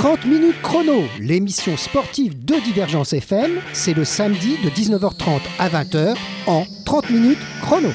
30 0.00 0.24
minutes 0.24 0.62
chrono, 0.62 1.02
l'émission 1.20 1.76
sportive 1.76 2.42
de 2.42 2.54
Divergence 2.64 3.12
FM, 3.12 3.60
c'est 3.74 3.92
le 3.92 4.06
samedi 4.06 4.56
de 4.64 4.70
19h30 4.70 5.40
à 5.58 5.68
20h 5.68 6.16
en 6.46 6.64
30 6.86 7.10
minutes 7.10 7.38
chrono. 7.60 7.90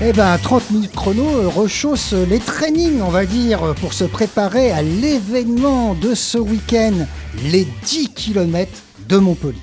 Eh 0.00 0.14
ben, 0.14 0.38
30 0.38 0.70
minutes 0.70 0.92
chrono 0.92 1.28
euh, 1.28 1.48
rechausse 1.48 2.14
les 2.14 2.38
trainings, 2.38 3.02
on 3.02 3.10
va 3.10 3.26
dire, 3.26 3.74
pour 3.82 3.92
se 3.92 4.04
préparer 4.04 4.70
à 4.70 4.80
l'événement 4.80 5.92
de 5.92 6.14
ce 6.14 6.38
week-end, 6.38 6.94
les 7.44 7.68
10 7.84 8.14
km 8.14 8.72
de 9.10 9.18
Montpellier. 9.18 9.58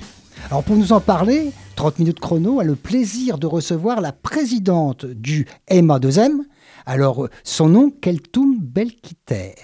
Alors, 0.48 0.62
pour 0.62 0.76
nous 0.76 0.92
en 0.92 1.00
parler, 1.00 1.50
30 1.76 1.98
minutes 1.98 2.20
chrono 2.20 2.60
a 2.60 2.64
le 2.64 2.76
plaisir 2.76 3.38
de 3.38 3.46
recevoir 3.46 4.00
la 4.00 4.12
présidente 4.12 5.06
du 5.06 5.46
MA2M. 5.70 6.40
Alors, 6.86 7.28
son 7.42 7.68
nom, 7.68 7.90
Keltoum 7.90 8.58
Belkiter. 8.60 9.54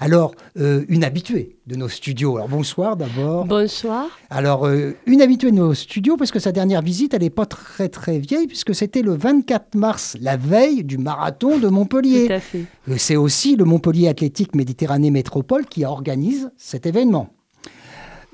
Alors, 0.00 0.34
euh, 0.58 0.84
une 0.88 1.02
habituée 1.02 1.56
de 1.66 1.74
nos 1.74 1.88
studios. 1.88 2.36
Alors, 2.36 2.48
bonsoir 2.48 2.96
d'abord. 2.96 3.46
Bonsoir. 3.46 4.06
Alors, 4.28 4.66
euh, 4.66 4.94
une 5.06 5.22
habituée 5.22 5.50
de 5.50 5.56
nos 5.56 5.72
studios, 5.74 6.16
parce 6.16 6.30
que 6.30 6.38
sa 6.38 6.52
dernière 6.52 6.82
visite, 6.82 7.14
elle 7.14 7.22
n'est 7.22 7.30
pas 7.30 7.46
très 7.46 7.88
très 7.88 8.18
vieille, 8.18 8.46
puisque 8.46 8.74
c'était 8.74 9.02
le 9.02 9.14
24 9.14 9.74
mars, 9.74 10.16
la 10.20 10.36
veille 10.36 10.84
du 10.84 10.98
marathon 10.98 11.58
de 11.58 11.68
Montpellier. 11.68 12.26
Tout 12.26 12.32
à 12.34 12.40
fait. 12.40 12.64
Euh, 12.88 12.94
C'est 12.98 13.16
aussi 13.16 13.56
le 13.56 13.64
Montpellier 13.64 14.08
Athlétique 14.08 14.54
Méditerranée 14.54 15.10
Métropole 15.10 15.64
qui 15.66 15.84
organise 15.84 16.50
cet 16.56 16.86
événement. 16.86 17.30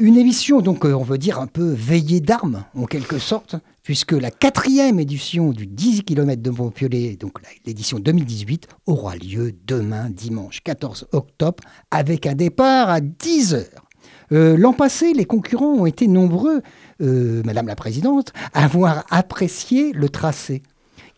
Une 0.00 0.16
émission, 0.16 0.60
donc, 0.60 0.84
euh, 0.84 0.92
on 0.92 1.04
veut 1.04 1.18
dire 1.18 1.38
un 1.38 1.46
peu 1.46 1.70
veillée 1.70 2.20
d'armes, 2.20 2.64
en 2.74 2.84
quelque 2.84 3.20
sorte, 3.20 3.54
puisque 3.84 4.10
la 4.10 4.32
quatrième 4.32 4.98
édition 4.98 5.50
du 5.52 5.68
10 5.68 6.02
km 6.02 6.42
de 6.42 6.50
Montpellier, 6.50 7.16
donc 7.16 7.38
l'édition 7.64 8.00
2018, 8.00 8.66
aura 8.86 9.14
lieu 9.14 9.54
demain, 9.64 10.10
dimanche 10.10 10.62
14 10.64 11.06
octobre, 11.12 11.62
avec 11.92 12.26
un 12.26 12.34
départ 12.34 12.90
à 12.90 13.00
10 13.00 13.54
heures. 13.54 13.88
Euh, 14.32 14.56
L'an 14.56 14.72
passé, 14.72 15.12
les 15.12 15.26
concurrents 15.26 15.74
ont 15.74 15.86
été 15.86 16.08
nombreux, 16.08 16.60
euh, 17.00 17.42
Madame 17.44 17.68
la 17.68 17.76
Présidente, 17.76 18.32
à 18.52 18.64
avoir 18.64 19.04
apprécié 19.10 19.92
le 19.92 20.08
tracé, 20.08 20.64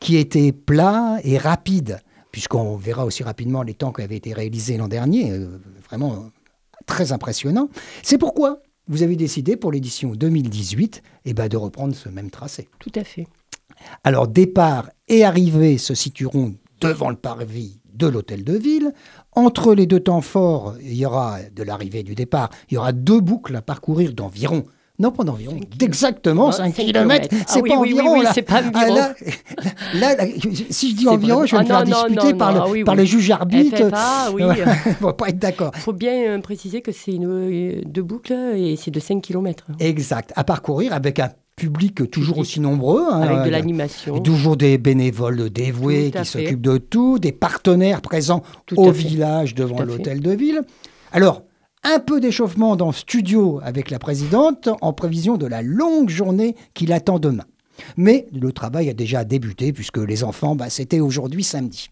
qui 0.00 0.16
était 0.18 0.52
plat 0.52 1.16
et 1.24 1.38
rapide, 1.38 2.00
puisqu'on 2.30 2.76
verra 2.76 3.06
aussi 3.06 3.22
rapidement 3.22 3.62
les 3.62 3.72
temps 3.72 3.94
qui 3.94 4.02
avaient 4.02 4.16
été 4.16 4.34
réalisés 4.34 4.76
l'an 4.76 4.88
dernier, 4.88 5.32
vraiment 5.88 6.26
très 6.84 7.12
impressionnant. 7.12 7.70
C'est 8.02 8.18
pourquoi 8.18 8.60
vous 8.88 9.02
avez 9.02 9.16
décidé 9.16 9.56
pour 9.56 9.72
l'édition 9.72 10.12
2018 10.12 11.02
eh 11.24 11.34
ben, 11.34 11.48
de 11.48 11.56
reprendre 11.56 11.94
ce 11.94 12.08
même 12.08 12.30
tracé. 12.30 12.68
Tout 12.78 12.92
à 12.94 13.04
fait. 13.04 13.26
Alors 14.04 14.28
départ 14.28 14.90
et 15.08 15.24
arrivée 15.24 15.78
se 15.78 15.94
situeront 15.94 16.54
devant 16.80 17.10
le 17.10 17.16
parvis 17.16 17.80
de 17.92 18.06
l'hôtel 18.06 18.44
de 18.44 18.56
ville. 18.56 18.92
Entre 19.32 19.74
les 19.74 19.86
deux 19.86 20.00
temps 20.00 20.20
forts, 20.20 20.74
il 20.80 20.94
y 20.94 21.06
aura 21.06 21.38
de 21.42 21.62
l'arrivée 21.62 22.00
et 22.00 22.04
du 22.04 22.14
départ, 22.14 22.50
il 22.70 22.74
y 22.74 22.76
aura 22.76 22.92
deux 22.92 23.20
boucles 23.20 23.56
à 23.56 23.62
parcourir 23.62 24.12
d'environ 24.12 24.64
non, 24.98 25.12
d'exactement 25.76 26.52
5 26.52 26.72
km. 26.74 26.86
kilomètres. 26.86 27.28
C'est 27.46 27.60
Ah 27.64 27.68
pas 27.68 27.74
environ. 27.76 28.14
oui, 28.14 28.22
là. 28.24 28.30
c'est 28.32 28.42
pas 28.42 28.62
Ah, 28.74 28.80
environ. 28.84 29.00
là, 29.94 30.16
si 30.70 30.90
je 30.92 30.96
dis 30.96 31.06
environ, 31.08 31.44
je 31.46 31.54
vais 31.56 31.62
me 31.62 31.70
Ah, 31.70 31.84
faire 31.84 32.06
disputer 32.06 32.34
par, 32.34 32.52
le, 32.52 32.60
ah. 32.60 32.64
FFA, 33.90 34.30
oui. 34.34 34.42
On 35.02 35.06
va 35.06 35.12
pas 35.14 35.28
être 35.28 35.38
d'accord. 35.38 35.72
Il 35.74 35.80
faut 35.80 35.92
bien 35.92 36.12
euh, 36.28 36.40
préciser 36.40 36.80
que 36.80 36.92
c'est 36.92 37.12
une 37.12 37.26
euh, 37.26 37.80
deux 37.84 38.02
boucles 38.02 38.32
et 38.56 38.76
c'est 38.76 38.90
de 38.90 39.00
5 39.00 39.20
km. 39.22 39.66
Exact. 39.80 40.32
À 40.36 40.44
parcourir 40.44 40.92
avec 40.92 41.18
un 41.18 41.30
public 41.56 42.10
toujours 42.10 42.38
aussi 42.38 42.60
nombreux. 42.60 43.02
hein, 43.10 43.20
avec 43.22 43.44
de 43.46 43.50
l'animation. 43.50 44.18
Toujours 44.20 44.56
des 44.56 44.76
bénévoles 44.78 45.50
dévoués 45.50 46.10
qui 46.10 46.24
s'occupent 46.26 46.60
de 46.60 46.78
tout, 46.78 47.18
des 47.18 47.32
partenaires 47.32 48.00
présents 48.02 48.42
Tout 48.66 48.78
au 48.78 48.90
village 48.90 49.54
devant 49.54 49.80
l'hôtel 49.82 50.20
de 50.20 50.30
ville. 50.32 50.62
Alors, 51.12 51.42
un 51.86 52.00
peu 52.00 52.20
d'échauffement 52.20 52.74
dans 52.74 52.88
le 52.88 52.92
studio 52.92 53.60
avec 53.62 53.90
la 53.90 54.00
présidente 54.00 54.68
en 54.80 54.92
prévision 54.92 55.36
de 55.36 55.46
la 55.46 55.62
longue 55.62 56.08
journée 56.08 56.56
qui 56.74 56.84
l'attend 56.84 57.20
demain. 57.20 57.44
Mais 57.96 58.26
le 58.32 58.52
travail 58.52 58.90
a 58.90 58.94
déjà 58.94 59.24
débuté 59.24 59.72
puisque 59.72 59.98
les 59.98 60.24
enfants, 60.24 60.56
bah, 60.56 60.68
c'était 60.68 60.98
aujourd'hui 60.98 61.44
samedi. 61.44 61.90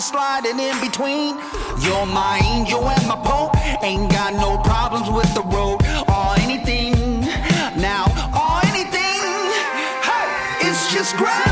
Sliding 0.00 0.58
in 0.58 0.80
between. 0.80 1.36
You're 1.80 2.06
my 2.06 2.40
angel 2.44 2.88
and 2.88 3.06
my 3.06 3.16
pope. 3.16 3.56
Ain't 3.82 4.10
got 4.10 4.32
no 4.34 4.58
problems 4.58 5.10
with 5.10 5.32
the 5.34 5.42
road 5.42 5.80
or 6.08 6.34
anything. 6.40 7.20
Now, 7.76 8.06
or 8.32 8.60
anything. 8.70 9.20
Hey, 10.02 10.68
it's 10.68 10.92
just 10.92 11.16
gravity 11.16 11.49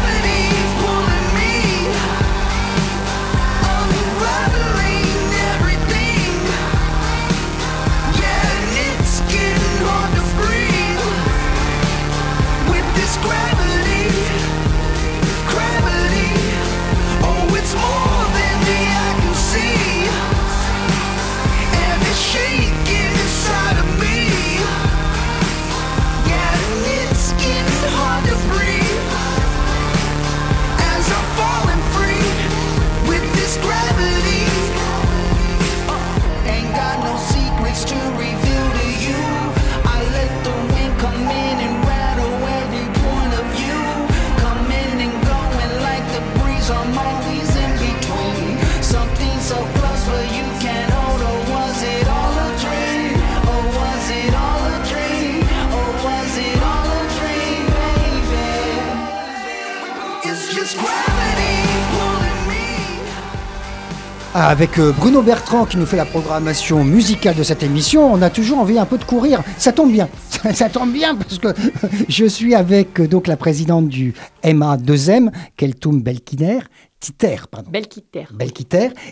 Avec 64.48 64.78
euh, 64.78 64.92
Bruno 64.92 65.20
Bertrand 65.20 65.66
qui 65.66 65.76
nous 65.76 65.84
fait 65.84 65.98
la 65.98 66.06
programmation 66.06 66.82
musicale 66.82 67.36
de 67.36 67.42
cette 67.42 67.62
émission, 67.62 68.10
on 68.10 68.22
a 68.22 68.30
toujours 68.30 68.60
envie 68.60 68.78
un 68.78 68.86
peu 68.86 68.96
de 68.96 69.04
courir. 69.04 69.42
Ça 69.58 69.72
tombe 69.72 69.92
bien. 69.92 70.08
ça, 70.54 70.70
tombe 70.70 70.90
bien 70.90 71.14
parce 71.14 71.38
que 71.38 71.48
je 72.08 72.24
suis 72.24 72.54
avec 72.54 72.98
euh, 72.98 73.06
donc 73.06 73.26
la 73.26 73.36
présidente 73.36 73.88
du 73.88 74.14
MA2M, 74.42 75.32
Keltoum 75.58 76.00
Belkiner, 76.00 76.60
Titer, 77.00 77.36
pardon. 77.48 77.70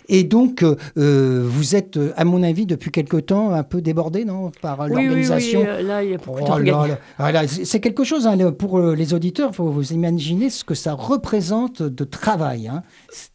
Et 0.09 0.23
donc, 0.23 0.61
euh, 0.61 0.75
euh, 0.97 1.43
vous 1.47 1.75
êtes, 1.75 1.95
euh, 1.95 2.11
à 2.17 2.25
mon 2.25 2.43
avis, 2.43 2.65
depuis 2.65 2.91
quelque 2.91 3.15
temps, 3.17 3.51
un 3.51 3.63
peu 3.63 3.79
débordé, 3.81 4.25
non 4.25 4.51
Par 4.61 4.79
Oui, 4.81 4.85
oui, 4.89 4.95
oui, 4.97 5.03
l'organisation 5.05 5.63
euh, 5.65 5.81
là, 5.81 6.03
il 6.03 6.11
y 6.11 6.13
a 6.13 6.17
beaucoup 6.17 6.39
Oh. 6.41 6.93
Ah 7.17 7.47
c'est 7.47 7.63
c'est 7.65 7.79
quelque 7.79 8.03
chose 8.03 8.27
hein, 8.27 8.51
pour 8.51 8.79
les 8.79 9.13
auditeurs. 9.13 9.51
Il 9.53 9.55
faut 9.55 9.69
vous 9.69 9.93
imaginer 9.93 10.49
ce 10.49 10.63
que 10.65 10.73
ça 10.75 10.93
représente 10.93 11.81
de 11.81 12.03
travail. 12.03 12.67
hein. 12.67 12.83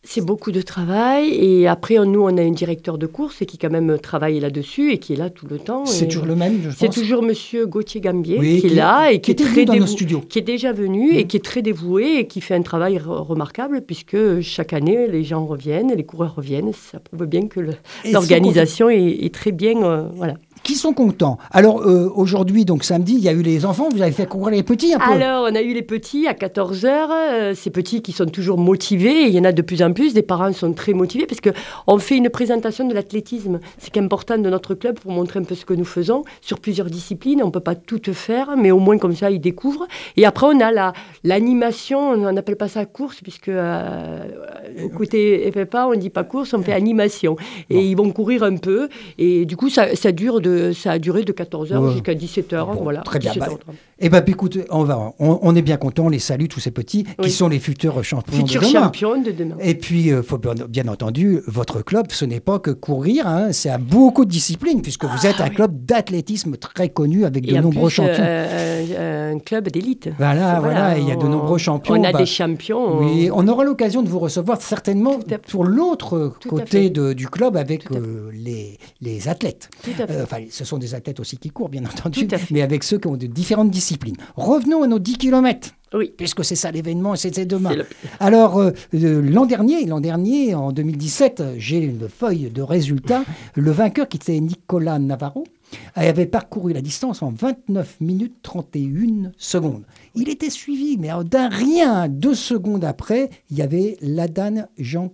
C'est 0.05 0.21
beaucoup 0.25 0.53
de 0.53 0.61
travail. 0.63 1.31
Et 1.31 1.67
après, 1.67 1.95
nous, 2.05 2.21
on 2.23 2.37
a 2.37 2.43
un 2.43 2.51
directeur 2.51 2.99
de 2.99 3.07
course 3.07 3.45
qui, 3.47 3.57
quand 3.57 3.71
même, 3.71 3.99
travaille 3.99 4.39
là-dessus 4.41 4.93
et 4.93 4.99
qui 4.99 5.15
est 5.15 5.17
là 5.17 5.31
tout 5.31 5.47
le 5.49 5.59
temps. 5.59 5.87
C'est 5.87 6.09
toujours 6.09 6.27
le 6.27 6.37
même, 6.37 6.61
je 6.63 6.71
C'est 6.71 6.87
pense. 6.87 6.95
toujours 6.95 7.23
Monsieur 7.23 7.67
Gauthier 7.67 8.01
Gambier 8.01 8.39
Oui, 8.39 8.61
qui 8.61 8.67
est 8.67 8.75
là 8.75 9.11
et 9.13 9.21
qui 9.21 9.31
est 9.31 9.35
très 9.35 9.65
qui 10.29 10.39
est 10.39 10.43
déjà 10.43 10.73
venu 10.73 11.13
Mm. 11.13 11.17
et 11.17 11.27
qui 11.27 11.37
est 11.39 11.45
très 11.45 11.63
dévoué 11.63 12.19
et 12.19 12.27
qui 12.27 12.41
fait 12.43 12.55
un 12.55 12.63
travail 12.63 12.97
re- 12.99 13.23
remarquable 13.23 13.81
puisque 13.83 14.17
chaque 14.43 14.73
année 14.73 15.07
les 15.09 15.25
gens 15.25 15.45
reviennent, 15.47 15.93
les 15.95 16.05
coureurs 16.05 16.35
reviennent. 16.35 16.73
Ça 16.73 17.01
prouve 17.01 17.27
bien 17.27 17.47
que 17.49 17.61
l'organisation 18.11 18.91
est, 18.91 19.25
est 19.25 19.35
très 19.35 19.53
bien. 19.53 19.83
euh, 19.83 20.09
voilà. 20.15 20.35
Qui 20.63 20.75
sont 20.77 20.93
contents. 20.93 21.39
Alors, 21.51 21.81
euh, 21.83 22.09
aujourd'hui, 22.15 22.65
donc 22.65 22.85
samedi, 22.85 23.15
il 23.15 23.21
y 23.21 23.29
a 23.29 23.33
eu 23.33 23.43
les 23.43 23.67
enfants. 23.67 23.89
Vous 23.93 24.01
avez 24.01 24.13
fait 24.13 24.27
courir 24.27 24.55
les 24.55 24.63
petits 24.63 24.95
un 24.95 24.99
peu. 24.99 25.11
Alors, 25.13 25.49
on 25.51 25.55
a 25.57 25.61
eu 25.61 25.73
les 25.75 25.83
petits 25.83 26.29
à 26.29 26.35
14h, 26.35 27.55
ces 27.55 27.71
petits 27.71 28.01
qui 28.01 28.13
sont 28.13 28.27
toujours 28.27 28.59
motivés, 28.59 29.23
et 29.25 29.27
il 29.27 29.35
y 29.35 29.41
en 29.41 29.45
a 29.45 29.51
de 29.53 29.63
plus 29.63 29.83
en 29.83 29.93
plus, 29.93 30.15
des 30.15 30.23
parents 30.23 30.53
sont 30.53 30.73
très 30.73 30.93
motivés, 30.93 31.27
parce 31.27 31.41
qu'on 31.41 31.99
fait 31.99 32.17
une 32.17 32.31
présentation 32.31 32.87
de 32.87 32.95
l'athlétisme, 32.95 33.59
c'est 33.79 33.97
important 33.97 34.39
de 34.39 34.49
notre 34.49 34.75
club 34.75 35.01
pour 35.01 35.11
montrer 35.11 35.41
un 35.41 35.45
peu 35.45 35.55
ce 35.57 35.65
que 35.65 35.75
nous 35.75 35.85
faisons, 35.85 36.23
sur 36.41 36.61
plusieurs 36.61 36.87
disciplines, 36.87 37.43
on 37.43 37.47
ne 37.47 37.51
peut 37.51 37.59
pas 37.61 37.75
tout 37.75 38.01
faire, 38.13 38.57
mais 38.57 38.71
au 38.71 38.79
moins 38.79 38.99
comme 38.99 39.17
ça, 39.17 39.31
ils 39.33 39.41
découvrent. 39.41 39.87
Et 40.17 40.25
après, 40.27 40.47
on 40.47 40.61
a 40.61 40.71
la- 40.71 40.93
l'animation, 41.25 42.11
on 42.11 42.33
n'appelle 42.33 42.57
pas 42.57 42.69
ça 42.69 42.85
course, 42.85 43.21
puisque 43.21 43.49
euh, 43.49 44.25
au 44.85 44.89
côté 44.91 45.51
FFA, 45.53 45.89
on 45.89 45.93
ne 45.93 45.97
dit 45.97 46.11
pas 46.11 46.23
course, 46.25 46.55
on 46.55 46.63
fait 46.63 46.73
animation. 46.73 47.37
Et 47.69 47.75
Bon. 47.75 47.81
ils 47.81 47.95
vont 47.97 48.11
courir 48.13 48.45
un 48.45 48.57
peu, 48.57 48.89
et 49.19 49.45
du 49.45 49.57
coup, 49.57 49.69
ça, 49.69 49.97
ça 49.97 50.13
dure 50.13 50.41
de, 50.41 50.52
ça 50.75 50.93
a 50.93 50.99
duré 50.99 51.25
de 51.25 51.33
14h 51.33 51.77
Ouais. 51.79 51.93
jusqu'à 51.93 52.15
17h, 52.15 52.67
Bon, 52.75 52.83
voilà. 52.83 53.01
très 53.03 53.19
bien. 53.19 53.33
17h30. 53.33 53.59
Eh 54.05 54.09
ben, 54.09 54.21
puis, 54.23 54.33
écoutez, 54.33 54.65
on 54.71 54.83
va, 54.85 55.13
on, 55.21 55.39
on 55.43 55.55
est 55.57 55.63
bien 55.63 55.77
content. 55.77 56.07
On 56.07 56.09
les 56.09 56.19
salue 56.19 56.47
tous 56.47 56.59
ces 56.61 56.71
petits 56.73 57.05
qui 57.23 57.31
sont 57.31 57.49
les 57.49 57.61
futurs 57.61 58.03
champions 58.03 58.37
Futur 58.39 58.61
de 58.63 58.67
demain. 58.67 58.83
champion 58.85 59.21
de 59.23 59.31
demain. 59.31 59.57
Et 59.61 59.75
puis, 59.75 60.09
il 60.09 60.23
faut 60.23 60.39
bien, 60.39 60.55
bien 60.69 60.89
entendu, 60.89 61.41
votre 61.47 61.83
club, 61.83 62.07
ce 62.11 62.25
n'est 62.25 62.41
pas 62.41 62.59
que 62.59 62.71
courir, 62.71 63.27
hein, 63.29 63.53
c'est 63.53 63.71
à 63.71 63.79
beaucoup 63.79 64.25
de 64.25 64.31
disciplines, 64.31 64.83
puisque 64.83 65.05
vous 65.05 65.27
êtes 65.27 65.41
un 65.41 65.49
club 65.51 65.85
d'athlétisme 65.85 66.57
très 66.57 66.89
connu 66.89 67.25
avec 67.25 67.47
de 67.47 67.55
Ah 67.55 67.59
Et 67.59 67.61
nombreux 67.61 67.87
plus, 67.89 67.95
champions. 67.97 68.15
euh, 68.19 69.31
un, 69.33 69.37
un 69.37 69.39
club 69.39 69.69
d'élite. 69.69 70.09
Voilà, 70.19 70.59
voilà, 70.61 70.99
il 70.99 71.07
y 71.09 71.13
a 71.13 71.17
de 71.17 71.27
nombreux 71.27 71.59
champions, 71.59 71.95
On 71.95 72.03
a 72.05 72.13
bah, 72.13 72.19
des 72.19 72.27
champions. 72.27 72.99
Oui, 73.01 73.31
on 73.33 73.47
aura 73.47 73.63
l'occasion 73.65 74.03
de 74.03 74.09
vous 74.09 74.19
recevoir 74.19 74.61
certainement 74.61 75.19
pour 75.49 75.65
l'autre 75.65 76.33
côté 76.49 76.91
de- 76.91 77.13
du 77.13 77.29
club 77.29 77.57
avec 77.57 77.91
euh, 77.93 78.31
les, 78.33 78.79
les 79.01 79.29
athlètes. 79.29 79.71
Tout 79.85 79.91
à 80.03 80.07
fait. 80.07 80.13
Euh, 80.17 80.23
Enfin, 80.25 80.39
ce 80.51 80.65
sont 80.65 80.79
des 80.79 80.95
athlètes 80.95 81.21
aussi 81.21 81.37
qui 81.37 81.51
courent, 81.51 81.69
bien 81.69 81.85
entendu, 81.85 82.27
mais 82.51 82.63
avec 82.63 82.83
ceux 82.85 82.99
qui 82.99 83.07
ont 83.09 83.17
de 83.17 83.27
différentes 83.27 83.71
disciplines. 83.71 84.17
Revenons 84.37 84.83
à 84.83 84.87
nos 84.87 84.99
10 84.99 85.19
km. 85.19 85.71
Oui. 85.95 86.11
Puisque 86.17 86.43
c'est 86.43 86.57
ça 86.57 86.71
l'événement, 86.71 87.13
et 87.15 87.19
c'était 87.19 87.45
demain. 87.45 87.75
Le- 87.75 87.87
Alors, 88.19 88.59
euh, 88.59 88.71
euh, 88.95 89.21
l'an 89.21 89.45
dernier, 89.45 89.85
l'an 89.85 90.01
dernier, 90.01 90.55
en 90.55 90.73
2017, 90.73 91.41
euh, 91.41 91.55
j'ai 91.59 91.79
une 91.81 92.09
feuille 92.09 92.49
de 92.51 92.63
résultats. 92.63 93.25
Le 93.57 93.71
vainqueur, 93.71 94.09
qui 94.09 94.17
était 94.17 94.41
Nicolas 94.41 94.99
Navarro, 94.99 95.45
avait 95.95 96.25
parcouru 96.27 96.73
la 96.73 96.81
distance 96.81 97.23
en 97.23 97.31
29 97.31 97.99
minutes 98.01 98.37
31 98.43 99.33
secondes. 99.37 99.85
Il 100.15 100.31
était 100.31 100.49
suivi, 100.51 100.97
mais 100.99 101.11
d'un 101.25 101.49
rien, 101.51 102.09
deux 102.09 102.35
secondes 102.35 102.85
après, 102.85 103.29
il 103.51 103.59
y 103.59 103.63
avait 103.63 103.99
Ladan 104.01 104.67
Jean 104.79 105.13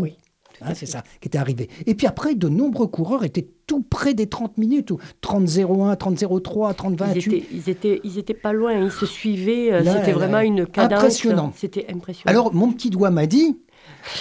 Oui. 0.00 0.14
Hein, 0.64 0.72
c'est 0.74 0.86
ça 0.86 1.02
qui 1.20 1.28
était 1.28 1.38
arrivé. 1.38 1.68
Et 1.86 1.94
puis 1.94 2.06
après, 2.06 2.34
de 2.34 2.48
nombreux 2.48 2.86
coureurs 2.86 3.24
étaient 3.24 3.48
tout 3.66 3.82
près 3.82 4.14
des 4.14 4.26
30 4.28 4.58
minutes, 4.58 4.90
ou 4.90 4.98
30-01, 5.22 5.96
30-03, 5.96 6.74
30-28. 6.74 7.14
Ils 7.14 7.18
étaient, 7.18 7.46
ils, 7.52 7.70
étaient, 7.70 8.00
ils 8.04 8.18
étaient 8.18 8.34
pas 8.34 8.52
loin, 8.52 8.72
ils 8.74 8.90
se 8.90 9.06
suivaient. 9.06 9.72
euh, 9.72 9.82
C'était 9.84 10.12
vraiment 10.12 10.38
là. 10.38 10.44
une 10.44 10.66
cadence. 10.66 10.98
Impressionnant. 10.98 11.52
C'était 11.56 11.86
impressionnant. 11.92 12.30
Alors, 12.30 12.54
mon 12.54 12.72
petit 12.72 12.90
doigt 12.90 13.10
m'a 13.10 13.26
dit 13.26 13.58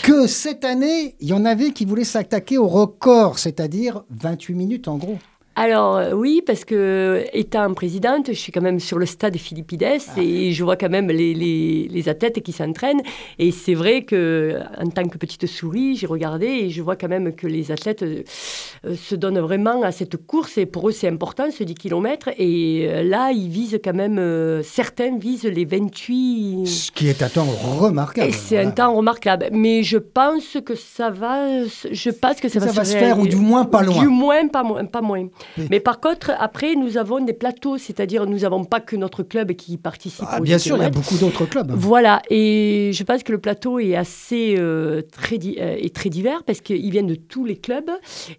que 0.03 0.27
cette 0.27 0.63
année, 0.65 1.15
il 1.19 1.27
y 1.27 1.33
en 1.33 1.45
avait 1.45 1.71
qui 1.71 1.85
voulaient 1.85 2.03
s'attaquer 2.03 2.57
au 2.57 2.67
record, 2.67 3.39
c'est-à-dire 3.39 4.03
28 4.11 4.53
minutes 4.55 4.87
en 4.87 4.97
gros. 4.97 5.17
Alors 5.56 5.98
euh, 5.98 6.12
oui, 6.13 6.42
parce 6.45 6.63
que 6.63 7.25
étant 7.33 7.74
présidente, 7.74 8.27
je 8.30 8.33
suis 8.38 8.51
quand 8.53 8.62
même 8.62 8.80
sur 8.80 8.98
le 8.98 9.06
stade 9.06 9.36
Philippides 9.38 9.83
Ah. 9.83 10.21
et 10.21 10.53
je 10.53 10.63
vois 10.63 10.77
quand 10.77 10.89
même 10.89 11.07
les, 11.09 11.33
les, 11.33 11.88
les 11.89 12.09
athlètes 12.09 12.42
qui 12.42 12.51
s'entraînent. 12.53 13.01
Et 13.38 13.51
c'est 13.51 13.74
vrai 13.74 14.03
que 14.03 14.59
en 14.80 14.88
tant 14.89 15.03
que 15.07 15.18
petite 15.18 15.48
souris, 15.48 15.98
j'ai 15.98 16.07
regardé 16.07 16.45
et 16.48 16.69
je 16.69 16.81
vois 16.81 16.95
quand 16.95 17.09
même 17.09 17.33
que 17.36 17.48
les 17.48 17.71
athlètes 17.71 18.03
euh, 18.03 18.24
euh, 18.86 18.95
se 18.95 19.15
donnent 19.15 19.39
vraiment 19.39 19.83
à 19.83 19.92
cette 19.92 20.15
course 20.25 20.57
et 20.57 20.65
pour 20.65 20.87
eux 20.87 20.92
c'est 20.94 21.09
important 21.09 21.52
ce 21.52 21.64
10 21.66 21.75
km. 21.75 22.30
Et 22.37 22.87
euh, 22.90 23.04
là, 23.04 23.31
ils 23.31 23.49
visent 23.49 23.80
quand 23.83 23.94
même, 23.94 24.19
euh, 24.19 24.64
certains 24.64 25.18
visent 25.18 25.44
les 25.44 25.66
28. 25.66 26.66
Ce 26.66 26.92
qui 26.92 27.07
est 27.09 27.21
un 27.21 27.30
temps 27.30 27.45
remarquable. 27.80 28.30
Et 28.30 28.31
c'est 28.31 28.57
un 28.57 28.71
temps 28.71 28.94
remarquable. 28.95 29.49
Mais 29.52 29.83
je 29.83 29.97
pense 29.97 30.57
que 30.66 30.75
ça 30.75 31.09
va, 31.09 31.66
je 31.66 32.09
pense 32.09 32.40
que 32.40 32.47
ça, 32.47 32.59
Ça 32.61 32.71
va 32.71 32.85
se 32.85 32.95
faire, 32.95 33.19
ou 33.19 33.28
du 33.28 33.35
moins 33.35 33.66
pas 33.66 33.83
loin. 33.83 33.99
Du 34.02 34.07
moins 34.07 34.47
pas, 34.47 34.64
moins, 34.64 34.85
pas 34.85 35.02
moins. 35.02 35.28
Oui. 35.57 35.68
Mais 35.69 35.80
par 35.80 36.00
contre, 36.00 36.31
après, 36.40 36.76
nous 36.76 36.98
avons 36.98 37.24
des 37.24 37.33
plateaux, 37.33 37.78
c'est-à-dire 37.78 38.26
nous 38.26 38.40
n'avons 38.40 38.64
pas 38.64 38.80
que 38.80 38.95
notre 38.95 39.24
club 39.24 39.54
qui 39.54 39.78
participe. 39.78 40.26
Ah, 40.28 40.40
bien 40.40 40.57
10 40.57 40.64
sûr, 40.64 40.78
il 40.78 40.83
y 40.83 40.86
a 40.86 40.90
beaucoup 40.90 41.18
d'autres 41.18 41.45
clubs. 41.45 41.71
Voilà, 41.76 42.21
et 42.30 42.92
je 42.94 43.04
pense 43.04 43.24
que 43.24 43.31
le 43.31 43.38
plateau 43.38 43.80
est 43.80 43.95
assez 43.95 44.56
euh, 44.57 45.02
très, 45.12 45.36
euh, 45.36 45.78
est 45.80 45.94
très 45.95 46.10
divers 46.10 46.44
parce 46.44 46.62
qu'il 46.62 46.90
vient 46.92 47.04
de 47.04 47.16
tous 47.16 47.45
les 47.45 47.57
clubs 47.57 47.90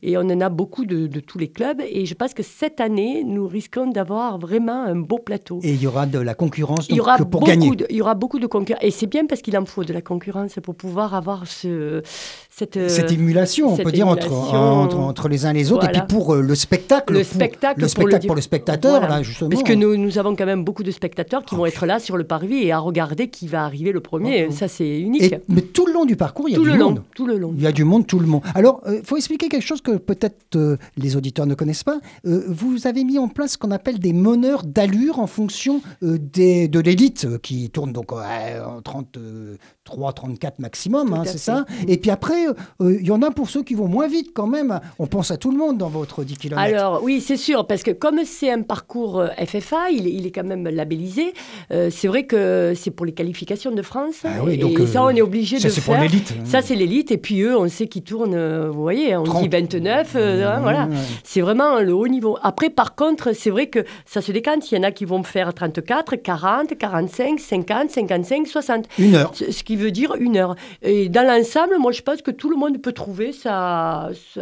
et 0.03 0.17
on 0.17 0.23
en 0.23 0.41
a 0.41 0.49
beaucoup 0.49 0.85
de, 0.85 1.07
de 1.07 1.21
tous 1.21 1.39
les 1.39 1.49
clubs. 1.49 1.81
Et 1.89 2.07
je 2.07 2.15
pense 2.15 2.35
que 2.35 2.43
cette 2.43 2.81
année, 2.81 3.25
nous 3.25 3.47
risquons 3.47 3.87
d'avoir 3.91 4.39
vraiment 4.39 4.85
un 4.85 4.97
beau 4.97 5.19
plateau. 5.19 5.61
Et 5.63 5.73
il 5.73 5.83
y 5.83 5.87
aura 5.87 6.07
de 6.07 6.19
la 6.19 6.35
concurrence 6.35 6.87
Il 6.89 6.97
y 6.97 7.01
aura, 7.01 7.17
pour 7.19 7.45
gagner. 7.45 7.71
de, 7.75 7.87
il 7.91 7.97
y 7.97 8.03
aura 8.03 8.15
beaucoup 8.15 8.39
de 8.39 8.47
concurrence. 8.47 8.83
Et 8.83 8.91
c'est 8.91 9.07
bien 9.07 9.27
parce 9.27 9.43
qu'il 9.43 9.57
en 9.57 9.65
faut 9.65 9.85
de 9.85 9.93
la 9.93 10.03
concurrence 10.03 10.55
pour 10.63 10.75
pouvoir 10.75 11.15
avoir 11.15 11.47
ce, 11.47 12.03
cette, 12.51 12.77
euh, 12.77 12.89
Cette 12.89 13.13
émulation, 13.13 13.73
on 13.73 13.77
peut 13.77 13.93
dire, 13.93 14.09
entre, 14.09 14.33
entre, 14.33 14.99
entre 14.99 15.29
les 15.29 15.47
uns 15.47 15.51
et 15.51 15.55
les 15.55 15.73
autres. 15.73 15.85
Voilà. 15.85 15.99
Et 15.99 16.03
puis 16.03 16.17
pour 16.17 16.35
euh, 16.35 16.43
le 16.43 16.55
spectacle. 16.55 16.92
Le 17.09 17.19
pour- 17.19 17.25
spectacle 17.25 17.81
le 17.81 17.87
pour 17.95 18.07
le- 18.09 18.19
pour 18.27 18.35
le 18.35 18.41
spectateur, 18.41 19.01
Voilà. 19.01 19.17
là, 19.17 19.23
justement. 19.23 19.51
Parce 19.51 19.63
que 19.63 19.73
nous, 19.73 19.97
nous 19.97 20.19
avons 20.19 20.35
quand 20.37 20.47
même 20.47 20.65
beaucoup 20.65 20.83
de 20.83 20.91
spectateurs 20.91 21.45
qui 21.45 21.55
vont 21.55 21.67
être 21.67 21.87
là 21.87 21.99
sur 21.99 22.17
le 22.17 22.25
parvis 22.25 22.65
et 22.65 22.73
à 22.73 22.79
regarder 22.79 23.29
qui 23.29 23.47
va 23.49 23.65
arriver 23.65 23.93
le 23.93 24.01
premier. 24.01 24.51
Ça, 24.51 24.69
c'est 24.69 25.01
unique. 25.01 25.23
Et- 25.23 25.41
mais 25.49 25.63
tout 25.63 25.87
le 25.87 25.93
long 25.93 26.05
du 26.05 26.17
parcours, 26.17 26.49
il 26.49 26.53
y 26.53 26.55
a 26.55 26.59
tout 26.59 26.65
du 26.65 26.71
le 26.71 26.79
monde. 26.79 26.97
long, 26.97 27.05
tout 27.15 27.27
le 27.27 27.39
long. 27.39 27.55
Il 27.57 27.63
y 27.63 27.67
a 27.67 27.73
du 27.73 27.85
monde, 27.85 28.07
tout 28.07 28.19
le 28.19 28.27
monde. 28.27 28.43
Alors, 28.55 28.83
il 28.89 29.03
faut 29.05 29.17
expliquer 29.17 29.49
quelque 29.49 29.65
chose 29.67 29.81
que 29.81 29.93
peut-être 29.97 30.57
euh, 30.57 30.77
les 30.97 31.17
auditeurs 31.17 31.47
ne 31.47 31.55
connaissent 31.55 31.85
pas. 31.85 31.99
Euh, 32.27 32.45
vous 32.49 32.87
avez 32.87 33.05
mis 33.05 33.19
en 33.19 33.29
place 33.29 33.53
ce 33.53 33.59
qu'on 33.59 33.71
appelle 33.71 33.99
des 33.99 34.13
meneurs 34.13 34.65
d'allure 34.65 35.19
en 35.19 35.27
fonction 35.27 35.81
euh, 36.03 36.19
des, 36.19 36.69
de 36.69 36.81
l'élite, 36.81 37.25
euh, 37.25 37.39
qui 37.39 37.71
tourne 37.71 37.93
donc 37.93 38.13
euh, 38.13 38.65
en 38.65 38.81
33, 38.83 40.13
34 40.13 40.59
maximum, 40.59 41.13
hein, 41.13 41.23
c'est 41.25 41.39
ça. 41.39 41.65
Et 41.89 41.97
puis 41.99 42.11
après, 42.11 42.47
euh, 42.81 42.97
il 43.01 43.07
y 43.07 43.11
en 43.11 43.23
a 43.23 43.31
pour 43.31 43.49
ceux 43.51 43.63
qui 43.63 43.75
vont 43.75 43.89
moins 43.89 44.09
vite 44.09 44.31
quand 44.35 44.47
même. 44.47 44.81
On 44.99 45.07
pense 45.07 45.31
à 45.31 45.37
tout 45.37 45.51
le 45.51 45.57
monde 45.59 45.79
dans 45.79 45.89
votre 45.89 46.25
10 46.25 46.37
km. 46.39 46.61
Alors 46.61 46.82
oui, 47.03 47.21
c'est 47.21 47.37
sûr, 47.37 47.67
parce 47.67 47.83
que 47.83 47.91
comme 47.91 48.21
c'est 48.25 48.51
un 48.51 48.63
parcours 48.63 49.21
euh, 49.21 49.29
FFA, 49.47 49.91
il 49.91 50.07
est, 50.07 50.13
il 50.13 50.27
est 50.27 50.31
quand 50.31 50.45
même 50.45 50.69
labellisé. 50.69 51.33
euh, 51.73 51.89
c'est 51.91 52.09
vrai 52.09 52.25
que 52.25 52.73
c'est 52.77 52.91
pour 52.91 53.07
les 53.07 53.13
qualifications 53.13 53.71
de 53.71 53.83
France. 53.83 54.23
Ah 54.25 54.43
oui, 54.45 54.59
donc, 54.59 54.79
et 54.81 54.87
ça, 54.87 55.01
euh, 55.03 55.07
on 55.07 55.11
est 55.11 55.23
obligé 55.23 55.59
ça, 55.59 55.69
de 55.69 55.73
c'est 55.73 55.81
pour 55.83 55.95
faire. 55.95 56.03
l'élite. 56.03 56.35
Ça, 56.45 56.63
c'est 56.63 56.75
l'élite. 56.75 57.11
Et 57.11 57.19
puis 57.19 57.41
eux, 57.43 57.57
on 57.57 57.69
sait 57.69 57.87
qu'ils 57.87 58.03
tournent, 58.03 58.35
euh, 58.35 58.69
vous 58.71 58.83
voyez, 58.83 59.17
on 59.17 59.23
30. 59.25 59.43
dit 59.43 59.49
29, 59.49 60.13
euh, 60.17 60.47
hein, 60.47 60.61
voilà. 60.61 60.89
C'est 61.25 61.41
vraiment 61.41 61.81
le 61.81 61.95
haut 61.95 62.09
niveau. 62.09 62.39
Après, 62.43 62.71
par 62.71 62.95
contre, 62.95 63.33
c'est 63.35 63.51
vrai 63.51 63.67
que 63.69 63.85
ça 64.07 64.21
se 64.21 64.33
décante. 64.33 64.71
Il 64.71 64.77
y 64.77 64.79
en 64.79 64.83
a 64.83 64.91
qui 64.93 65.05
vont 65.05 65.23
faire 65.23 65.53
34, 65.55 66.17
40, 66.17 66.77
45, 66.79 67.39
50, 67.41 67.91
55, 67.91 68.47
60. 68.47 68.87
Une 68.99 69.15
heure. 69.15 69.31
Ce 69.35 69.51
ce 69.53 69.63
qui 69.65 69.77
veut 69.77 69.91
dire 69.91 70.15
une 70.19 70.37
heure. 70.37 70.57
Et 70.83 71.09
dans 71.09 71.27
l'ensemble, 71.27 71.77
moi, 71.79 71.93
je 71.93 72.03
pense 72.03 72.23
que 72.23 72.31
tout 72.31 72.51
le 72.51 72.57
monde 72.57 72.81
peut 72.83 72.93
trouver 72.93 73.33
sa, 73.33 74.11
sa- 74.35 74.41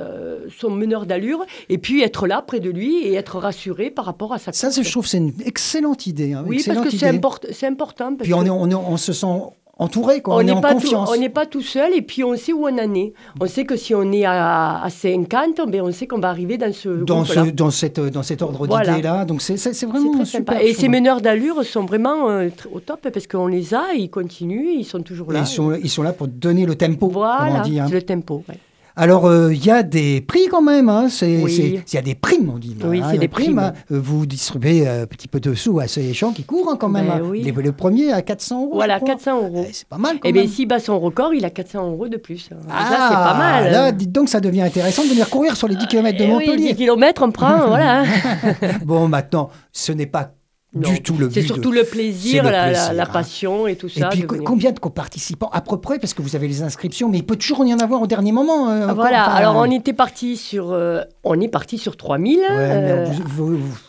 son 0.58 0.70
meneur 0.70 1.04
d'allure 1.04 1.44
et 1.68 1.78
puis 1.78 2.02
être 2.02 2.26
là 2.30 2.42
près 2.42 2.60
de 2.60 2.70
lui 2.70 3.04
et 3.04 3.14
être 3.14 3.36
rassuré 3.38 3.90
par 3.90 4.06
rapport 4.06 4.32
à 4.32 4.38
sa 4.38 4.52
Ça, 4.52 4.70
je 4.70 4.90
trouve 4.90 5.06
c'est 5.06 5.18
une 5.18 5.32
excellente 5.44 6.06
idée. 6.06 6.32
hein, 6.32 6.44
Oui, 6.46 6.62
parce 6.66 6.80
que 6.80 6.90
c'est 6.90 7.08
import- 7.08 7.40
important. 7.64 8.14
parce 8.16 8.22
Puis 8.22 8.32
on, 8.34 8.44
est, 8.46 8.50
on, 8.50 8.70
est- 8.70 8.74
on 8.74 8.96
se 8.96 9.12
sent 9.12 9.26
entouré, 9.78 10.20
quoi. 10.20 10.34
on, 10.34 10.38
on 10.38 10.40
est 10.40 10.44
n'est 10.44 10.52
en 10.52 10.60
pas 10.60 10.74
tout, 10.74 10.80
confiance. 10.80 11.10
on 11.10 11.16
n'est 11.18 11.30
pas 11.30 11.46
tout 11.46 11.62
seul 11.62 11.94
et 11.94 12.02
puis 12.02 12.22
on 12.22 12.36
sait 12.36 12.52
où 12.52 12.66
on 12.66 12.78
en 12.78 12.94
est. 12.94 13.14
On 13.40 13.46
sait 13.46 13.64
que 13.64 13.76
si 13.76 13.94
on 13.94 14.12
est 14.12 14.26
à, 14.26 14.82
à 14.82 14.90
50, 14.90 15.62
ben 15.68 15.80
on 15.80 15.90
sait 15.90 16.06
qu'on 16.06 16.18
va 16.18 16.28
arriver 16.28 16.58
dans 16.58 16.70
ce 16.72 16.90
dans, 17.02 17.24
ce, 17.24 17.50
dans, 17.50 17.70
cette, 17.70 17.98
dans 17.98 18.22
cet 18.22 18.42
ordre 18.42 18.66
Voilà. 18.66 18.90
d'idées-là. 18.92 19.24
Donc 19.24 19.40
c'est 19.40 19.54
vraiment 19.86 20.12
très 20.12 20.24
super. 20.26 20.54
sympa. 20.54 20.62
Et 20.62 20.74
ces 20.74 20.88
meneurs 20.88 21.22
d'allure 21.22 21.64
sont 21.64 21.86
vraiment 21.86 22.28
euh, 22.28 22.48
au 22.72 22.80
top 22.80 23.08
parce 23.10 23.26
qu'on 23.26 23.46
les 23.46 23.72
a, 23.72 23.94
ils 23.96 24.10
continuent, 24.10 24.68
ils 24.76 24.84
sont 24.84 25.00
toujours 25.02 25.32
là. 25.32 25.40
Ils 25.40 25.46
sont, 25.46 25.72
ils 25.72 25.88
sont 25.90 26.02
là 26.02 26.12
pour 26.12 26.28
donner 26.28 26.66
le 26.66 26.74
tempo, 26.74 27.06
comme 27.06 27.14
Voilà, 27.14 27.60
on 27.60 27.62
dit. 27.62 27.80
hein. 27.80 27.88
le 27.90 28.02
tempo. 28.02 28.44
ouais. 28.50 28.56
Alors, 28.96 29.26
euh, 29.26 29.52
il 29.54 29.64
y 29.64 29.70
a 29.70 29.82
des 29.82 30.20
prix 30.20 30.46
quand 30.50 30.62
même. 30.62 30.88
Hein. 30.88 31.08
C'est, 31.08 31.42
Oui. 31.42 31.80
y 31.92 31.96
a 31.96 32.02
des 32.02 32.14
primes, 32.14 32.50
on 32.54 32.58
dit. 32.58 32.76
là, 32.78 32.86
Oui, 32.88 33.00
hein, 33.02 33.08
c'est 33.10 33.18
des 33.18 33.28
primes, 33.28 33.56
primes. 33.56 33.58
hein. 33.58 33.72
Euh, 33.92 34.00
Vous 34.02 34.26
distribuez 34.26 34.86
euh, 34.86 35.04
un 35.04 35.06
petit 35.06 35.28
peu 35.28 35.40
de 35.40 35.54
sous 35.54 35.78
à 35.80 35.86
ces 35.86 36.12
gens 36.12 36.32
qui 36.32 36.44
courent 36.44 36.70
hein, 36.70 36.76
quand 36.78 36.88
même. 36.88 37.06
Ben 37.06 37.12
hein. 37.16 37.22
oui. 37.24 37.42
Le 37.42 37.72
premier 37.72 38.12
à 38.12 38.22
400 38.22 38.62
euros. 38.64 38.70
Voilà, 38.74 38.94
je 38.98 39.00
crois. 39.04 39.14
400 39.14 39.36
euros. 39.42 39.64
Eh, 39.68 39.72
c'est 39.72 39.88
pas 39.88 39.98
mal 39.98 40.18
quand 40.20 40.28
Et 40.28 40.32
même. 40.32 40.42
bien, 40.44 40.50
s'il 40.52 40.66
bat 40.68 40.80
son 40.80 40.98
record, 40.98 41.32
il 41.34 41.44
a 41.44 41.50
400 41.50 41.90
euros 41.92 42.08
de 42.08 42.16
plus. 42.16 42.50
Ah, 42.70 43.08
c'est 43.08 43.14
pas 43.14 43.34
mal. 43.38 43.72
Là, 43.72 43.92
dites 43.92 44.12
donc, 44.12 44.28
ça 44.28 44.40
devient 44.40 44.62
intéressant 44.62 45.04
de 45.04 45.08
venir 45.08 45.28
courir 45.30 45.56
sur 45.56 45.68
les 45.68 45.76
10 45.76 45.86
km 45.86 46.18
de 46.18 46.24
Eh 46.24 46.26
oui, 46.26 46.32
Montpellier. 46.32 46.72
10 46.74 46.76
km, 46.76 47.22
on 47.24 47.30
prend, 47.30 47.66
voilà. 47.68 48.04
Bon, 48.84 49.08
maintenant, 49.08 49.50
ce 49.72 49.92
n'est 49.92 50.06
pas 50.06 50.32
Non. 50.72 50.88
du 50.88 51.02
tout 51.02 51.16
le 51.18 51.26
but. 51.26 51.34
C'est 51.34 51.40
de- 51.42 51.46
surtout 51.46 51.72
le 51.72 51.82
plaisir, 51.82 52.44
le 52.44 52.50
la, 52.50 52.66
la- 52.66 52.72
plaisir, 52.72 52.92
la 52.92 53.02
hein. 53.02 53.06
passion 53.12 53.66
et 53.66 53.74
tout 53.74 53.88
Et 53.88 53.98
ça. 54.00 54.08
puis, 54.08 54.22
co- 54.22 54.36
venir. 54.36 54.46
combien 54.48 54.70
de 54.70 54.78
participants 54.78 55.50
À 55.52 55.60
peu 55.62 55.80
près, 55.80 55.98
parce 55.98 56.14
que 56.14 56.22
vous 56.22 56.36
avez 56.36 56.46
les 56.46 56.62
inscriptions, 56.62 57.08
mais 57.08 57.18
il 57.18 57.26
peut 57.26 57.34
toujours 57.34 57.64
y 57.64 57.74
en 57.74 57.78
avoir 57.80 58.00
au 58.02 58.06
dernier 58.06 58.30
moment. 58.30 58.70
euh, 58.70 58.84
encore, 58.84 58.94
Voilà, 58.94 59.26
enfin, 59.26 59.34
alors 59.36 59.56
on 59.56 59.64
était 59.70 59.92
parti 59.92 60.36
sur, 60.36 60.70
euh, 60.70 61.00
on 61.24 61.40
est 61.40 61.48
parti 61.48 61.76
sur 61.76 61.96
3000. 61.96 62.38
Ouais, 62.38 62.46
mais 62.48 62.90
euh, 62.92 63.06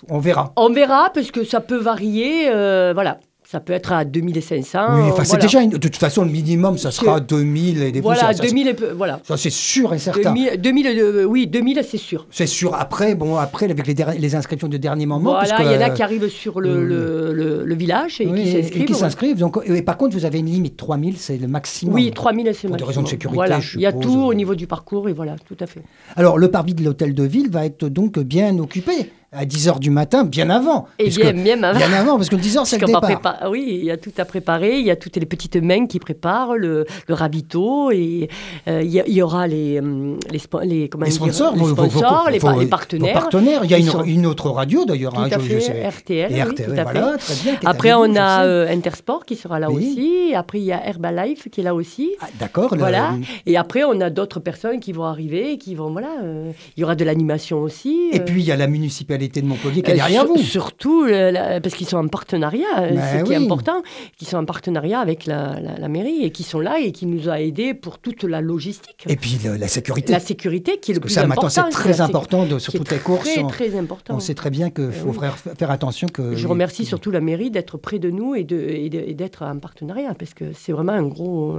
on 0.09 0.17
verra. 0.19 0.53
on 0.55 0.71
verra, 0.71 1.11
parce 1.13 1.29
que 1.29 1.43
ça 1.43 1.59
peut 1.61 1.77
varier, 1.77 2.45
voilà. 2.93 3.19
Ça 3.51 3.60
peut 3.60 3.74
être 3.74 3.91
à 3.91 4.05
2500. 4.05 4.79
Oui, 4.96 5.01
enfin, 5.12 5.25
c'est 5.25 5.31
voilà. 5.31 5.41
déjà 5.43 5.62
une- 5.62 5.72
de 5.72 5.77
toute 5.77 5.98
façon 5.98 6.24
le 6.24 6.31
minimum, 6.31 6.77
ça 6.77 6.89
sera 6.89 7.20
2000 7.20 7.81
et 7.84 7.91
des 7.91 8.00
Voilà, 8.00 8.27
poussières, 8.29 8.38
ça, 8.38 8.43
2000, 8.48 8.67
et 8.70 8.75
voilà. 8.96 9.20
Ça, 9.27 9.36
c'est 9.36 9.50
sûr 9.50 9.93
et 9.93 10.00
certain. 10.00 10.31
2000, 10.34 10.62
2000, 10.62 10.88
euh, 10.88 11.24
oui, 11.25 11.48
2000, 11.48 11.81
c'est 11.86 11.98
sûr. 11.98 12.27
C'est 12.31 12.48
sûr. 12.48 12.74
Après, 12.75 13.13
bon, 13.13 13.36
après 13.36 13.70
avec 13.70 13.86
les, 13.86 14.36
inscriptions 14.36 14.70
de 14.70 14.77
dernier 14.77 15.05
moment. 15.05 15.31
Voilà, 15.31 15.58
il 15.63 15.72
y 15.81 15.84
en 15.84 15.86
a 15.86 15.89
qui 15.89 16.01
arrivent 16.01 16.29
sur 16.29 16.62
le, 16.62 16.86
le, 16.86 17.34
le- 17.34 17.65
le 17.65 17.75
village 17.75 18.22
et 18.22 18.27
oui, 18.27 18.41
qui 18.43 18.50
et 18.50 18.62
s'inscrivent. 18.62 18.86
qui 18.86 18.93
ouais. 18.93 19.00
s'inscrivent. 19.00 19.38
Donc, 19.38 19.60
et 19.65 19.81
par 19.81 19.98
contre, 19.98 20.15
vous 20.15 20.24
avez 20.24 20.39
une 20.39 20.46
limite 20.46 20.77
3000, 20.77 21.17
c'est 21.17 21.36
le 21.38 21.48
maximum. 21.50 21.93
Oui, 21.93 22.10
3000, 22.15 22.46
c'est 22.53 22.67
Pour 22.70 22.77
des 22.77 22.84
maximum. 22.84 22.88
raisons 22.88 23.01
de 23.01 23.08
sécurité, 23.10 23.36
Voilà, 23.36 23.60
il 23.75 23.81
y 23.81 23.86
a 23.86 23.91
tout 23.91 24.22
au 24.27 24.34
niveau 24.34 24.55
du 24.55 24.65
parcours 24.65 25.10
et 25.10 25.13
voilà, 25.13 25.36
tout 25.46 25.58
à 25.60 25.65
fait. 25.67 25.81
Alors, 26.15 26.38
le 26.38 26.50
parvis 26.50 26.74
de 26.74 26.86
l'hôtel 26.86 27.13
de 27.13 27.24
ville 27.24 27.50
va 27.51 27.65
être 27.65 27.89
donc 27.89 28.17
bien 28.20 28.58
occupé 28.60 29.12
à 29.33 29.45
10h 29.45 29.79
du 29.79 29.91
matin, 29.91 30.25
bien 30.25 30.50
avant. 30.50 30.88
Et 31.00 31.03
puisque- 31.05 31.21
bien, 31.21 31.31
bien 31.31 31.63
avant. 31.63 31.77
Bien 31.79 31.93
avant, 31.93 32.15
parce 32.17 32.27
que 32.27 32.35
10h, 32.35 32.65
c'est 32.65 32.77
le 32.79 32.88
départ. 32.88 33.01
prépa- 33.01 33.50
Oui, 33.50 33.65
il 33.79 33.85
y 33.85 33.91
a 33.91 33.95
tout 33.95 34.11
à 34.17 34.25
préparer. 34.25 34.77
Il 34.79 34.85
y 34.85 34.91
a 34.91 34.97
toutes 34.97 35.15
les 35.15 35.25
petites 35.25 35.55
mains 35.55 35.85
qui 35.88 36.00
préparent 36.00 36.55
le, 36.57 36.85
le 37.07 37.13
ravito 37.13 37.91
et 37.91 38.27
euh, 38.67 38.81
il 38.83 38.91
y, 38.91 39.21
aura 39.21 39.47
les 39.47 39.79
hum, 39.79 40.17
les, 40.29 40.39
les, 40.65 40.89
comment 40.89 41.05
Les 41.05 41.11
dire, 41.11 41.15
sponsors, 41.21 41.53
les, 41.53 41.59
vos- 41.61 41.67
vos- 41.75 41.89
sponsors, 41.89 42.27
les, 42.29 42.39
les 42.59 42.65
partenaires. 42.67 43.13
partenaires. 43.13 43.61
Il 43.63 43.71
y 43.71 43.73
a 43.73 43.77
une, 43.77 43.85
sont- 43.85 44.03
une 44.03 44.25
autre 44.25 44.50
radio 44.50 44.83
d'ailleurs. 44.83 45.17
Hein. 45.17 45.27
RTL, 45.29 46.27
oui, 46.29 46.41
RTL, 46.41 46.53
tout 46.65 46.71
à 46.77 46.83
voilà, 46.83 47.17
fait. 47.17 47.33
très 47.33 47.51
bien. 47.51 47.59
Après, 47.69 47.93
on 47.93 48.13
a 48.17 48.43
euh, 48.45 48.67
Intersport 48.69 49.23
qui 49.25 49.38
sera 49.38 49.59
là 49.59 49.71
Oui. 49.71 49.77
aussi. 49.93 50.35
Après, 50.35 50.59
il 50.59 50.65
y 50.65 50.73
a 50.73 50.85
Herbalife 50.85 51.47
qui 51.50 51.61
est 51.61 51.63
là 51.63 51.73
aussi. 51.73 52.11
Ah, 52.19 52.25
D'accord. 52.38 52.73
le- 52.73 52.79
Voilà. 52.79 53.13
Et 53.45 53.55
après, 53.55 53.85
on 53.85 54.01
a 54.01 54.09
d'autres 54.09 54.41
personnes 54.41 54.81
qui 54.81 54.91
vont 54.91 55.05
arriver, 55.05 55.57
qui 55.57 55.73
vont 55.73 55.89
voilà. 55.91 56.09
euh, 56.21 56.51
il 56.75 56.81
y 56.81 56.83
aura 56.83 56.95
de 56.95 57.05
l'animation 57.05 57.59
aussi. 57.61 58.09
Et 58.11 58.19
euh, 58.19 58.23
puis, 58.25 58.41
il 58.41 58.45
y 58.45 58.51
a 58.51 58.57
la 58.57 58.67
municipalité 58.67 59.21
de 59.28 59.42
Montpellier 59.42 59.82
qui 59.82 59.90
est 59.92 59.94
euh, 59.94 59.98
derrière 59.98 60.25
vous. 60.25 60.38
Surtout 60.38 61.04
euh, 61.06 61.32
la- 61.32 61.62
parce 61.62 61.75
qu'ils 61.75 61.88
sont 61.88 61.98
en 61.98 62.08
partenariat, 62.08 62.66
Ben 62.78 63.01
c'est 63.12 63.24
qui 63.24 63.34
est 63.34 63.36
important, 63.38 63.82
qu'ils 64.18 64.28
sont 64.28 64.38
en 64.38 64.46
partenariat 64.46 65.00
avec 65.00 65.25
la, 65.25 65.60
la- 65.60 65.78
la 65.78 65.88
mairie 65.88 66.24
et 66.24 66.32
qui 66.32 66.44
sont 66.44 66.60
là 66.60 66.80
et 66.80 66.92
qui 66.92 67.06
nous 67.06 67.30
a 67.30 67.40
aidés 67.42 67.74
pour 67.74 67.98
toute 68.00 68.24
la 68.24 68.42
logistique. 68.42 69.04
Et 69.08 69.16
puis, 69.16 69.38
le- 69.44 69.56
la 69.58 69.68
sécurité. 69.68 70.12
la 70.13 70.20
sécurité 70.20 70.78
qui 70.80 70.92
est 70.92 70.96
le 70.96 71.00
Parce 71.00 71.13
plus 71.13 71.20
ça, 71.22 71.25
important. 71.25 71.50
c'est 71.50 71.70
très 71.72 72.01
important 72.01 72.46
de, 72.46 72.56
qui 72.56 72.62
sur 72.62 72.75
est 72.75 72.78
toutes 72.78 72.92
les 72.92 72.98
courses. 73.00 73.22
Très, 73.30 73.44
on, 73.44 73.48
très 73.48 73.75
important. 73.78 74.16
on 74.16 74.20
sait 74.20 74.34
très 74.36 74.50
bien 74.50 74.70
qu'il 74.70 74.92
faut 74.92 75.10
oui. 75.10 75.20
faire, 75.20 75.38
faire 75.58 75.72
attention 75.72 76.08
que. 76.08 76.36
Je 76.36 76.48
remercie 76.48 76.86
surtout 76.86 77.12
la 77.12 77.22
mairie 77.22 77.51
d'être 77.51 77.78
près 77.78 78.00
de 78.00 78.10
nous 78.10 78.36
et 78.36 78.44
d'être 78.44 79.44
en 79.44 79.58
partenariat 79.60 80.13
parce 80.18 80.34
que 80.34 80.46
c'est 80.58 80.72
vraiment 80.72 80.94
un 80.94 81.04
gros 81.04 81.58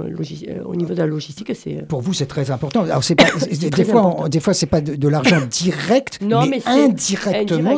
au 0.65 0.75
niveau 0.75 0.93
de 0.93 0.99
la 0.99 1.05
logistique, 1.07 1.51
c'est 1.55 1.87
Pour 1.87 2.01
vous, 2.01 2.13
c'est 2.13 2.25
très 2.25 2.51
important. 2.51 2.83
Alors, 2.83 3.03
c'est 3.03 3.15
des, 3.75 3.85
fois, 3.85 4.23
on- 4.23 4.27
des 4.27 4.39
fois, 4.39 4.53
c'est 4.53 4.65
pas 4.65 4.81
de, 4.81 4.95
de 4.95 5.07
l'argent 5.07 5.39
direct, 5.49 6.19
Non, 6.21 6.41
mais, 6.41 6.47
mais 6.47 6.59
c'est 6.65 6.93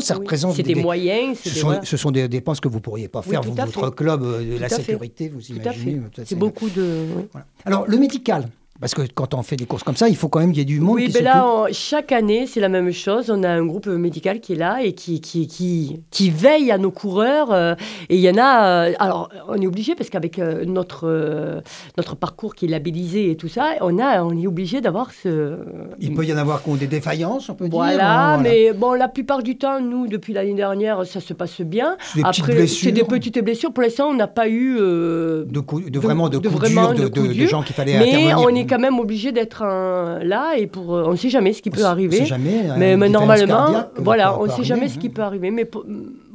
ça 0.01 0.13
oui. 0.15 0.19
représente 0.19 0.55
C'est 0.55 0.63
des, 0.63 0.75
moyens, 0.75 1.37
Ce 1.43 1.49
des- 1.49 1.55
sont, 1.59 1.67
voilà. 1.67 1.81
ce 1.83 1.97
sont 1.97 2.11
des 2.11 2.27
dépenses 2.27 2.59
que 2.59 2.67
vous 2.67 2.79
pourriez 2.79 3.07
pas 3.07 3.21
Oui, 3.25 3.31
faire, 3.31 3.41
vous, 3.41 3.59
à 3.59 3.65
votre 3.65 3.85
fait. 3.89 3.95
club 3.95 4.23
euh, 4.23 4.55
de 4.55 4.59
la 4.59 4.69
fait. 4.69 4.75
sécurité, 4.75 5.29
vous 5.29 5.41
imaginez. 5.47 6.01
C'est 6.25 6.35
beaucoup 6.35 6.69
de. 6.69 7.05
oui. 7.17 7.23
Voilà. 7.31 7.47
Alors, 7.65 7.85
le 7.87 7.97
médical, 7.97 8.49
parce 8.79 8.93
que 8.93 9.01
quand 9.13 9.33
on 9.33 9.41
fait 9.41 9.55
des 9.55 9.65
courses 9.65 9.83
comme 9.83 9.95
ça, 9.95 10.09
il 10.09 10.15
faut 10.17 10.27
quand 10.27 10.39
même 10.39 10.49
qu'il 10.51 10.59
y 10.59 10.61
ait 10.61 10.65
du 10.65 10.79
monde 10.81 10.95
Oui, 10.95 11.07
qui 11.07 11.13
ben 11.13 11.23
là, 11.23 11.45
on- 11.47 11.67
chaque 11.71 12.11
année, 12.11 12.45
c'est 12.45 12.59
la 12.59 12.67
même 12.69 12.91
chose. 12.91 13.29
On 13.29 13.41
a 13.43 13.49
un 13.49 13.65
groupe 13.65 13.87
médical 13.87 14.41
qui 14.41 14.53
est 14.53 14.57
là 14.57 14.79
et 14.83 14.93
qui, 14.93 15.21
qui, 15.21 15.47
qui, 15.47 16.01
qui 16.11 16.29
veille 16.29 16.71
à 16.71 16.77
nos 16.77 16.91
coureurs. 16.91 17.51
euh, 17.53 17.75
et 18.09 18.15
il 18.15 18.21
y 18.21 18.29
en 18.29 18.37
a. 18.37 18.65
euh, 18.89 18.93
alors, 18.99 19.29
on 19.47 19.55
est 19.61 19.67
obligé, 19.67 19.95
parce 19.95 20.09
qu'avec 20.09 20.39
euh, 20.39 20.65
notre, 20.65 21.61
notre 21.97 22.15
parcours 22.15 22.53
qui 22.55 22.65
est 22.65 22.67
labellisé 22.69 23.31
et 23.31 23.37
tout 23.37 23.47
ça, 23.47 23.71
on, 23.81 23.97
a, 23.99 24.21
on 24.23 24.35
est 24.37 24.47
obligé 24.47 24.81
d'avoir 24.81 25.11
ce. 25.11 25.57
Il 25.99 26.13
peut 26.13 26.25
y 26.25 26.33
en 26.33 26.37
avoir 26.37 26.61
qui 26.63 26.69
ont 26.69 26.75
des 26.75 26.87
défaillances, 26.87 27.49
on 27.49 27.55
peut 27.55 27.69
dire. 27.69 27.77
Voilà, 27.77 28.37
mais 28.41 28.73
bon, 28.73 28.93
la 28.93 29.07
plupart 29.07 29.41
du 29.41 29.57
temps, 29.57 29.79
nous, 29.79 30.07
depuis 30.07 30.33
l'année 30.33 30.53
dernière, 30.53 31.05
ça 31.05 31.21
se 31.21 31.33
passe 31.33 31.61
bien. 31.61 31.95
C'est 32.01 32.19
des 32.19 32.23
petites 32.23 32.41
Après, 32.43 32.55
blessures. 32.55 32.85
c'est 32.89 32.91
des 32.91 33.03
petites 33.03 33.39
blessures. 33.43 33.71
Pour 33.71 33.83
l'instant, 33.83 34.07
on 34.09 34.13
n'a 34.15 34.27
pas 34.27 34.49
eu. 34.49 34.75
De, 34.75 35.47
de 35.49 35.89
de- 35.89 35.99
vraiment 35.99 36.29
de, 36.29 36.37
de 36.39 36.49
vraiment 36.49 36.93
de, 36.93 37.45
gens 37.47 37.61
qu'il 37.63 37.75
fallait 37.75 37.97
mais 37.97 38.09
intervenir. 38.09 38.39
on 38.41 38.49
est 38.55 38.64
quand 38.67 38.79
même 38.79 38.99
obligé 38.99 39.31
d'être 39.31 39.63
là 39.63 40.53
et 40.57 40.67
pour. 40.67 40.95
euh, 40.95 41.03
on 41.07 41.11
ne 41.11 41.15
sait 41.15 41.29
jamais 41.29 41.53
ce 41.53 41.61
qui 41.61 41.69
peut 41.69 41.81
On 41.83 41.85
arriver. 41.85 42.17
sait 42.17 42.25
jamais. 42.25 42.67
hein, 42.69 42.75
Mais, 42.77 42.97
mais 42.97 43.09
normalement, 43.09 43.67
voilà, 43.97 44.29
peut- 44.31 44.37
on 44.39 44.43
ne 44.43 44.47
peut 44.47 44.53
sait 44.55 44.63
jamais 44.63 44.81
arriver, 44.81 44.93
ce 44.95 44.99
qui 44.99 45.07
hein. 45.07 45.11
peut 45.15 45.21
arriver. 45.21 45.51
Mais, 45.51 45.69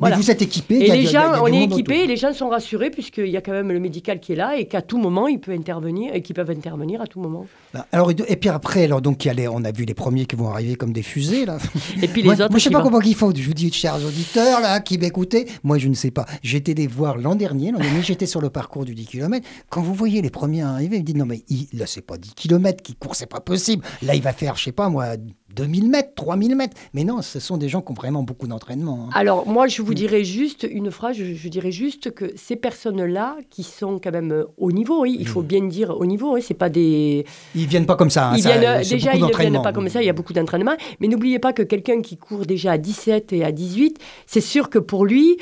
Mais 0.01 0.17
vous 0.17 0.31
êtes 0.31 0.43
équipé. 0.43 0.77
Et 0.77 0.91
les 0.93 1.07
gens, 1.07 1.43
on 1.43 1.47
est 1.47 1.69
et 1.91 2.07
les 2.07 2.17
gens 2.17 2.33
sont 2.33 2.49
rassurés 2.49 2.91
puisqu'il 2.91 3.27
y 3.29 3.37
a 3.37 3.41
quand 3.41 3.53
même 3.53 3.71
le 3.71 3.81
médical 3.81 4.19
qui 4.21 4.33
est 4.33 4.37
là 4.37 4.57
et 4.57 4.67
qu'à 4.67 4.83
tout 4.83 4.99
moment, 4.99 5.29
il 5.29 5.39
peut 5.41 5.53
intervenir 5.53 6.15
et 6.15 6.23
qu'ils 6.23 6.35
peuvent 6.35 6.51
intervenir 6.51 7.01
à 7.03 7.07
tout 7.07 7.21
moment. 7.21 7.47
Alors, 7.93 8.11
et 8.11 8.37
puis 8.37 8.49
après, 8.49 8.85
alors, 8.85 9.01
donc, 9.03 9.25
il 9.25 9.29
y 9.29 9.31
a 9.31 9.35
les- 9.35 9.49
on 9.49 9.63
a 9.65 9.73
vu 9.73 9.85
les 9.85 9.95
premiers 9.95 10.27
qui 10.27 10.37
vont 10.37 10.49
arriver 10.51 10.75
comme 10.77 10.93
des 10.93 11.03
fusées. 11.03 11.45
Là. 11.47 11.59
Et 12.03 12.09
puis 12.09 12.23
les 12.23 12.29
moi, 12.29 12.35
autres. 12.35 12.51
moi, 12.51 12.59
je 12.59 12.65
sais 12.65 12.71
pas 12.71 12.79
vont- 12.79 12.85
comment 12.85 13.01
il 13.01 13.15
faut. 13.15 13.33
Je 13.35 13.43
vous 13.43 13.55
dis, 13.55 13.73
chers 13.73 13.97
auditeurs 14.05 14.61
là, 14.61 14.81
qui 14.81 14.99
m'écoutez, 14.99 15.47
moi, 15.63 15.79
je 15.79 15.89
ne 15.89 15.95
sais 15.95 16.11
pas. 16.11 16.27
J'étais 16.43 16.75
les 16.75 16.87
voir 16.87 17.17
l'an 17.19 17.35
dernier. 17.35 17.71
L'an 17.73 17.79
dernier, 17.79 18.03
j'étais 18.03 18.27
sur 18.27 18.41
le 18.41 18.51
parcours 18.51 18.85
du 18.85 18.95
10 18.95 19.07
km. 19.07 19.47
Quand 19.69 19.83
vous 19.83 19.95
voyez 19.95 20.23
les 20.23 20.31
premiers 20.31 20.63
arriver, 20.63 20.97
vous 20.99 21.03
dites 21.05 21.17
non, 21.17 21.27
mais 21.27 21.43
il, 21.49 21.67
là, 21.75 21.87
c'est 21.87 22.01
pas 22.03 22.17
10 22.19 22.35
km 22.35 22.83
qui 22.83 22.95
court, 22.95 23.15
c'est 23.15 23.27
pas 23.31 23.41
possible. 23.41 23.85
Là, 24.03 24.15
il 24.15 24.23
va 24.23 24.33
faire, 24.33 24.57
je 24.57 24.65
sais 24.65 24.73
pas 24.73 24.89
moi, 24.89 25.07
2000 25.57 25.89
mètres, 25.91 26.11
3000 26.15 26.55
mètres. 26.57 26.77
Mais 26.95 27.05
non, 27.05 27.23
ce 27.23 27.41
sont 27.41 27.57
des 27.57 27.69
gens 27.69 27.81
qui 27.83 27.91
ont 27.93 27.95
vraiment 27.95 28.23
beaucoup 28.23 28.47
d'entraînement. 28.47 29.07
hein. 29.07 29.11
Alors, 29.15 29.47
moi, 29.49 29.67
je 29.67 29.81
Mm. 29.83 29.85
vous 29.85 29.95
dirais 29.95 30.25
juste 30.25 30.67
une 30.71 30.91
phrase, 30.91 31.17
je, 31.17 31.25
je 31.35 31.49
dirais 31.49 31.73
juste 31.73 32.11
que 32.13 32.33
ces 32.37 32.57
personnes-là, 32.57 33.37
qui 33.51 33.63
sont 33.63 33.99
quand 34.03 34.13
même 34.13 34.33
euh, 34.33 34.45
au 34.59 34.73
niveau, 34.73 35.03
oui, 35.03 35.17
il 35.19 35.25
Mm. 35.27 35.31
faut 35.31 35.43
bien 35.43 35.65
dire 35.67 35.91
au 35.99 36.07
niveau, 36.07 36.35
oui, 36.35 36.43
c'est 36.43 36.55
pas 36.55 36.69
des. 36.69 37.25
Ils 37.55 37.67
viennent 37.67 37.87
pas 37.87 37.97
comme 37.97 38.11
ça. 38.11 38.31
hein, 38.31 38.35
Ils 38.37 38.43
ça, 38.43 38.57
viennent, 38.59 38.85
c'est 38.85 38.95
déjà, 38.97 39.15
ils 39.15 39.23
ne 39.23 39.37
viennent 39.37 39.63
pas 39.63 39.73
comme 39.73 39.89
ça, 39.89 40.03
il 40.03 40.07
y 40.07 40.11
a 40.11 40.13
beaucoup 40.13 40.33
d'entraînement. 40.33 40.75
Mais 41.01 41.09
n'oubliez 41.09 41.39
pas 41.39 41.53
que 41.53 41.63
quelqu'un 41.63 42.01
qui 42.03 42.17
court 42.17 42.47
déjà 42.47 42.73
à 42.73 42.79
17 42.79 43.33
et 43.33 43.45
à 43.45 43.53
18, 43.53 43.99
c'est 44.27 44.41
sûr 44.41 44.71
que 44.71 44.79
pour 44.79 45.05
lui, 45.07 45.37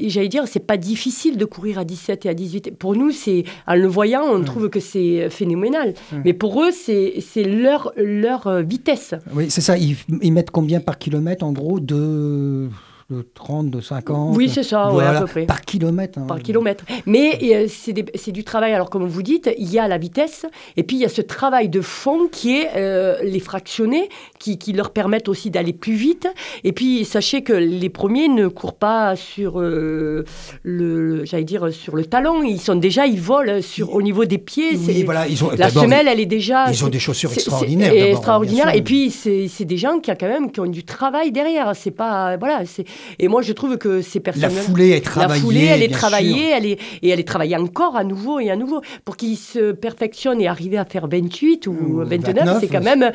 j'allais 0.00 0.28
dire, 0.28 0.44
c'est 0.46 0.66
pas 0.66 0.76
difficile 0.76 1.36
de 1.36 1.44
courir 1.44 1.78
à 1.78 1.84
17 1.84 2.26
et 2.26 2.28
à 2.28 2.34
18. 2.34 2.76
Pour 2.78 2.94
nous, 2.96 3.10
c'est 3.10 3.44
en 3.66 3.74
le 3.74 3.86
voyant, 3.88 4.22
on 4.24 4.42
trouve 4.42 4.68
que 4.68 4.80
c'est 4.80 5.28
phénoménal. 5.30 5.94
Mais 6.24 6.32
pour 6.32 6.62
eux, 6.62 6.70
c'est 6.72 7.14
c'est 7.20 7.44
leur, 7.44 7.92
leur 7.96 8.46
euh, 8.46 8.62
vitesse. 8.62 9.14
Oui, 9.34 9.39
c'est 9.48 9.60
ça. 9.60 9.78
Ils, 9.78 9.96
ils 10.22 10.32
mettent 10.32 10.50
combien 10.50 10.80
par 10.80 10.98
kilomètre 10.98 11.44
en 11.44 11.52
gros 11.52 11.80
de, 11.80 12.68
de 13.10 13.26
30, 13.34 13.70
de 13.70 13.80
50 13.80 14.36
Oui, 14.36 14.48
c'est 14.48 14.62
ça, 14.62 14.92
ouais, 14.92 15.04
à 15.04 15.20
peu 15.20 15.26
près. 15.26 15.44
Par 15.46 15.62
kilomètre. 15.62 16.18
hein. 16.20 16.26
par 16.28 16.40
kilomètre. 16.40 16.84
Mais 17.06 17.38
euh, 17.42 17.66
c'est 17.68 18.32
du 18.32 18.44
travail. 18.44 18.72
Alors, 18.72 18.88
comme 18.88 19.04
vous 19.06 19.22
dites, 19.22 19.50
il 19.58 19.70
y 19.72 19.78
a 19.80 19.88
la 19.88 19.98
vitesse, 19.98 20.46
et 20.76 20.82
puis 20.84 20.96
il 20.96 21.00
y 21.00 21.04
a 21.04 21.08
ce 21.08 21.20
travail 21.20 21.68
de 21.68 21.80
fond 21.80 22.28
qui 22.30 22.56
est 22.58 22.68
euh, 22.76 23.16
les 23.24 23.40
fractionnés, 23.40 24.08
qui, 24.38 24.58
qui 24.58 24.72
leur 24.72 24.90
permettent 24.90 25.28
aussi 25.28 25.50
d'aller 25.50 25.72
plus 25.72 25.94
vite. 25.94 26.28
Et 26.62 26.72
puis, 26.72 27.04
sachez 27.04 27.42
que 27.42 27.52
les 27.52 27.88
premiers 27.88 28.28
ne 28.28 28.46
courent 28.46 28.76
pas 28.76 29.16
sur 29.16 29.60
euh, 29.60 30.24
le, 30.62 31.24
j'allais 31.24 31.44
dire, 31.44 31.72
sur 31.72 31.96
le 31.96 32.04
talon. 32.04 32.42
Ils 32.44 32.60
sont 32.60 32.76
déjà, 32.76 33.06
ils 33.06 33.20
volent 33.20 33.60
sur, 33.60 33.94
au 33.94 34.02
niveau 34.02 34.24
des 34.24 34.38
pieds. 34.38 34.76
Oui, 34.76 35.02
voilà, 35.02 35.26
ils 35.26 35.42
ont, 35.44 35.50
La 35.58 35.68
semelle, 35.70 36.06
elle 36.08 36.20
est 36.20 36.26
déjà. 36.26 36.70
ils 36.70 36.84
ont 36.84 36.88
des 36.88 36.98
chaussures 37.00 37.32
extraordinaires. 37.32 37.90
c'est 37.92 37.98
d'abord, 37.98 38.10
extraordinaire. 38.16 38.64
bien 38.66 38.72
sûr. 38.74 38.80
Et 38.80 38.84
puis, 38.84 39.10
c'est 39.10 39.48
c'est 39.48 39.64
des 39.64 39.76
gens 39.78 39.98
qui, 40.00 40.10
a 40.10 40.16
quand 40.16 40.28
même, 40.28 40.52
qui 40.52 40.60
ont 40.60 40.66
du 40.66 40.84
travail 40.84 41.32
derrière. 41.32 41.72
C'est 41.74 41.90
pas. 41.90 42.36
Voilà. 42.36 42.64
c'est- 42.66 42.84
Et 43.18 43.28
moi, 43.28 43.42
je 43.42 43.52
trouve 43.52 43.76
que 43.78 44.02
ces 44.02 44.20
personnes. 44.20 44.42
la 44.42 44.50
foulée 44.50 44.90
est 44.90 45.04
La 45.04 45.10
travaillée. 45.10 45.40
foulée, 45.42 45.64
elle 45.64 45.82
est 45.82 45.88
travaillée, 45.92 46.32
sûr. 46.48 46.54
elle 46.56 46.66
est, 46.66 46.78
et 47.02 47.08
elle 47.08 47.20
est 47.20 47.28
travaillée 47.28 47.56
encore 47.56 47.96
à 47.96 48.04
nouveau 48.04 48.40
et 48.40 48.50
à 48.50 48.56
nouveau. 48.56 48.80
Pour 49.04 49.16
qu'ils 49.16 49.36
se 49.36 49.72
perfectionnent 49.72 50.40
et 50.40 50.48
arriver 50.48 50.78
à 50.78 50.84
faire 50.84 51.06
28 51.08 51.66
ou 51.66 51.72
Ou 51.72 51.96
29, 52.04 52.34
29, 52.36 52.56
c'est 52.60 52.66
quand 52.68 52.82
même, 52.82 53.12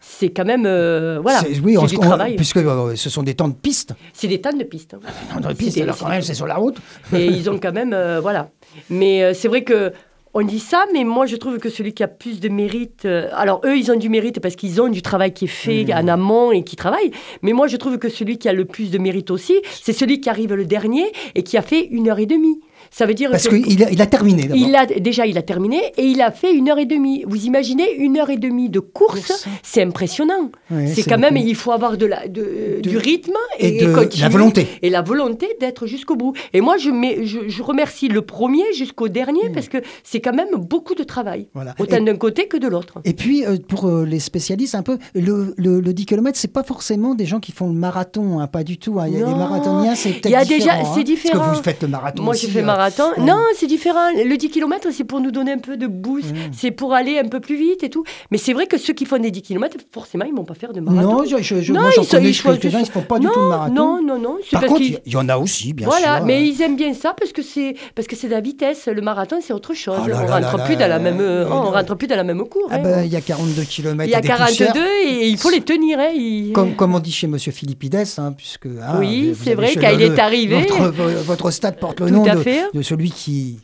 c'est 0.00 0.30
quand 0.30 0.44
même, 0.44 0.64
euh, 0.66 1.18
voilà, 1.22 1.42
oui, 1.62 1.76
on- 1.78 1.84
du 1.86 1.96
on- 1.96 2.00
travail. 2.00 2.36
puisque 2.36 2.56
euh, 2.58 2.94
ce 2.96 3.10
sont 3.10 3.22
des 3.22 3.34
temps 3.34 3.48
de 3.48 3.54
piste. 3.54 3.92
C'est 4.12 4.28
des 4.28 4.40
tonnes 4.40 4.58
de 4.58 4.64
pistes. 4.64 4.94
hein. 4.94 5.40
Temps 5.42 5.48
de 5.48 5.54
piste, 5.54 5.76
des- 5.76 5.82
alors 5.82 5.94
c'est 5.96 6.00
quand 6.02 6.06
des- 6.08 6.14
même, 6.16 6.22
c'est 6.22 6.34
sur 6.34 6.46
la 6.46 6.56
route. 6.56 6.76
Et 7.14 7.26
ils 7.26 7.48
ont 7.50 7.58
quand 7.58 7.72
même, 7.72 7.92
euh, 7.92 8.20
voilà. 8.20 8.50
Mais 8.90 9.22
euh, 9.22 9.32
c'est 9.34 9.48
vrai 9.48 9.62
que 9.64 9.92
on 10.38 10.42
dit 10.42 10.60
ça, 10.60 10.84
mais 10.92 11.02
moi 11.02 11.24
je 11.24 11.36
trouve 11.36 11.58
que 11.58 11.70
celui 11.70 11.94
qui 11.94 12.02
a 12.02 12.08
plus 12.08 12.40
de 12.40 12.50
mérite, 12.50 13.06
euh, 13.06 13.30
alors 13.32 13.62
eux 13.64 13.78
ils 13.78 13.90
ont 13.90 13.96
du 13.96 14.10
mérite 14.10 14.38
parce 14.40 14.54
qu'ils 14.54 14.82
ont 14.82 14.88
du 14.88 15.00
travail 15.00 15.32
qui 15.32 15.46
est 15.46 15.48
fait 15.48 15.84
Mmh. 15.86 15.92
en 15.92 16.08
amont 16.08 16.52
et 16.52 16.62
qui 16.62 16.76
travaille. 16.76 17.10
Mais 17.40 17.54
moi 17.54 17.68
je 17.68 17.78
trouve 17.78 17.98
que 17.98 18.10
celui 18.10 18.36
qui 18.36 18.46
a 18.46 18.52
le 18.52 18.66
plus 18.66 18.90
de 18.90 18.98
mérite 18.98 19.30
aussi, 19.30 19.54
c'est 19.64 19.94
celui 19.94 20.20
qui 20.20 20.28
arrive 20.28 20.52
le 20.52 20.66
dernier 20.66 21.10
et 21.34 21.42
qui 21.42 21.56
a 21.56 21.62
fait 21.62 21.86
une 21.86 22.10
heure 22.10 22.18
et 22.18 22.26
demie. 22.26 22.60
Ça 22.90 23.06
veut 23.06 23.14
dire 23.14 23.30
Parce 23.30 23.48
que 23.48 23.56
qu'il 23.56 23.82
a, 23.84 23.90
il 23.90 24.00
a 24.00 24.06
terminé 24.06 24.48
il 24.54 24.74
a 24.74 24.86
déjà 24.86 25.26
il 25.26 25.36
a 25.38 25.42
terminé 25.42 25.78
et 25.96 26.04
il 26.04 26.20
a 26.22 26.30
fait 26.30 26.52
une 26.54 26.68
heure 26.68 26.78
et 26.78 26.86
demie. 26.86 27.24
Vous 27.26 27.44
imaginez 27.44 27.90
une 27.96 28.16
heure 28.18 28.30
et 28.30 28.36
demie 28.36 28.68
de 28.68 28.80
course, 28.80 29.26
Course. 29.26 29.46
c'est 29.62 29.82
impressionnant. 29.82 30.50
Ouais, 30.70 30.86
c'est 30.88 31.02
quand 31.02 31.18
même 31.18 31.36
il 31.36 31.54
faut 31.54 31.72
avoir 31.72 31.96
de 31.96 32.06
la 32.06 32.28
de- 32.28 32.80
De- 32.82 32.88
du 32.88 32.96
rythme 32.96 33.32
et 33.58 33.76
et, 33.78 33.86
de 33.86 33.92
continuer. 33.94 34.22
la 34.22 34.28
volonté. 34.28 34.66
et 34.82 34.90
la 34.90 35.02
volonté 35.02 35.48
d'être 35.60 35.86
jusqu'au 35.86 36.16
bout. 36.16 36.32
Et 36.52 36.60
moi 36.60 36.76
je, 36.78 36.90
mets, 36.90 37.24
je, 37.26 37.48
je 37.48 37.62
remercie 37.62 38.08
le 38.08 38.22
premier 38.22 38.64
jusqu'au 38.74 39.08
dernier 39.08 39.50
parce 39.52 39.68
que 39.68 39.78
c'est 40.04 40.20
quand 40.20 40.34
même 40.34 40.48
beaucoup 40.56 40.94
de 40.94 41.02
travail, 41.04 41.48
Voilà. 41.54 41.74
autant 41.78 42.00
d'un 42.00 42.16
côté 42.16 42.46
que 42.48 42.56
de 42.56 42.68
l'autre. 42.68 42.94
Et 43.04 43.12
puis, 43.12 43.44
euh, 43.44 43.56
pour 43.68 43.86
euh, 43.88 44.04
les 44.04 44.20
spécialistes, 44.20 44.74
un 44.74 44.82
peu, 44.82 44.98
le, 45.14 45.54
le, 45.56 45.80
le 45.80 45.92
10 45.92 46.06
km, 46.06 46.38
c'est 46.38 46.52
pas 46.52 46.62
forcément 46.62 47.14
des 47.14 47.26
gens 47.26 47.40
qui 47.40 47.52
font 47.52 47.68
le 47.68 47.74
marathon, 47.74 48.40
hein, 48.40 48.46
pas 48.46 48.64
du 48.64 48.78
tout. 48.78 48.98
hein. 49.00 49.06
Il 49.08 49.18
y 49.18 49.22
a 49.22 49.26
des 49.26 49.34
marathoniens, 49.34 49.94
c'est 49.94 50.10
peut-être 50.10 50.26
Il 50.26 50.30
y 50.32 50.34
a 50.34 50.44
déjà- 50.44 50.56
différent, 50.76 50.94
c'est 50.94 51.00
hein, 51.00 51.04
différent. 51.04 51.38
Parce 51.38 51.50
que 51.52 51.56
vous 51.58 51.62
faites 51.62 51.82
le 51.82 51.88
marathon 51.88 52.22
Moi, 52.22 52.34
aussi, 52.34 52.46
j'ai 52.46 52.52
fait 52.52 52.60
euh, 52.60 52.64
marathon. 52.76 53.04
ouais. 53.16 53.24
Non, 53.24 53.38
c'est 53.56 53.66
différent. 53.66 54.10
Le 54.14 54.36
10 54.36 54.50
km, 54.50 54.88
c'est 54.92 55.04
pour 55.04 55.20
nous 55.20 55.30
donner 55.30 55.52
un 55.52 55.58
peu 55.58 55.76
de 55.76 55.86
boost. 55.86 56.30
Mm. 56.32 56.36
C'est 56.52 56.70
pour 56.70 56.92
aller 56.94 57.18
un 57.18 57.28
peu 57.28 57.40
plus 57.40 57.56
vite 57.56 57.82
et 57.82 57.90
tout. 57.90 58.04
Mais 58.30 58.38
c'est 58.38 58.52
vrai 58.52 58.66
que 58.66 58.78
ceux 58.78 58.92
qui 58.92 59.04
font 59.06 59.18
des 59.18 59.30
10 59.30 59.42
km, 59.42 59.76
forcément, 59.92 60.24
ils 60.24 60.32
ne 60.32 60.36
vont 60.36 60.44
pas 60.44 60.54
faire 60.54 60.72
de 60.72 60.80
marathon. 60.80 61.18
Non, 61.18 61.24
je, 61.24 61.36
je, 61.42 61.60
je- 61.62 61.72
Non, 61.72 61.80
moi 61.82 61.90
j'en 61.94 62.02
ils 62.02 62.08
connais 62.08 62.32
quelques-uns, 62.32 62.80
ils 62.80 62.86
font 62.86 63.02
pas 63.02 63.18
du 63.18 63.26
non, 63.26 63.32
tout 63.32 63.40
le 63.40 63.48
marathon. 63.48 63.74
Non, 63.74 64.02
non, 64.02 64.18
non. 64.18 64.36
Par 64.50 64.60
parce 64.60 64.72
contre, 64.72 64.82
il 64.82 65.00
y 65.12 65.16
en 65.16 65.28
a 65.28 65.36
aussi, 65.38 65.72
bien 65.72 65.86
voilà, 65.86 66.16
sûr. 66.18 66.26
mais 66.26 66.36
euh, 66.36 66.40
ils 66.46 66.62
aiment 66.62 66.76
bien 66.76 66.94
ça 66.94 67.14
parce 67.18 67.32
que 67.32 67.42
c'est 67.42 67.74
parce 67.94 68.06
que 68.08 68.16
c'est 68.16 68.28
de 68.28 68.32
la 68.32 68.40
vitesse. 68.40 68.86
Le 68.86 69.00
marathon, 69.00 69.38
c'est 69.40 69.52
autre 69.52 69.74
chose. 69.74 69.96
Oh 70.04 70.08
là 70.08 70.16
on 70.22 70.26
rentre 70.26 70.56
là 70.58 70.64
plus 70.64 70.74
là 70.74 70.80
dans 70.80 70.88
la 70.88 70.98
même, 70.98 71.20
on 71.50 71.70
rentre 71.70 71.94
plus 71.96 72.06
dans 72.06 72.16
la 72.16 72.24
même 72.24 72.42
cour. 72.48 72.66
Ah 72.70 72.76
hein. 72.76 72.80
ben, 72.82 73.02
il 73.04 73.12
y 73.12 73.16
a 73.16 73.20
42 73.20 73.62
km. 73.62 74.04
il 74.08 74.10
y 74.10 74.14
a 74.14 74.20
42 74.20 74.80
et 75.06 75.28
il 75.28 75.36
faut 75.38 75.50
les 75.50 75.60
tenir. 75.60 75.98
hein, 75.98 76.10
il- 76.14 76.52
Comme, 76.52 76.74
comme 76.74 76.94
on 76.94 76.98
dit 77.00 77.12
chez 77.12 77.26
Monsieur 77.26 77.52
Philippides, 77.52 77.96
hein, 78.18 78.32
puisque. 78.36 78.66
hein, 78.66 78.96
Oui, 78.98 79.34
c'est 79.42 79.54
vrai, 79.54 79.74
quand 79.74 79.90
il 79.92 80.02
est 80.02 80.18
arrivé. 80.18 80.60
Votre, 80.60 80.90
vo- 80.92 81.22
votre 81.24 81.50
stade 81.50 81.78
porte 81.78 82.00
le 82.00 82.08
Tout 82.08 82.14
nom 82.14 82.24
de, 82.24 82.38
fait. 82.40 82.62
De 82.72 82.82
celui 82.82 83.10
qui 83.10 83.58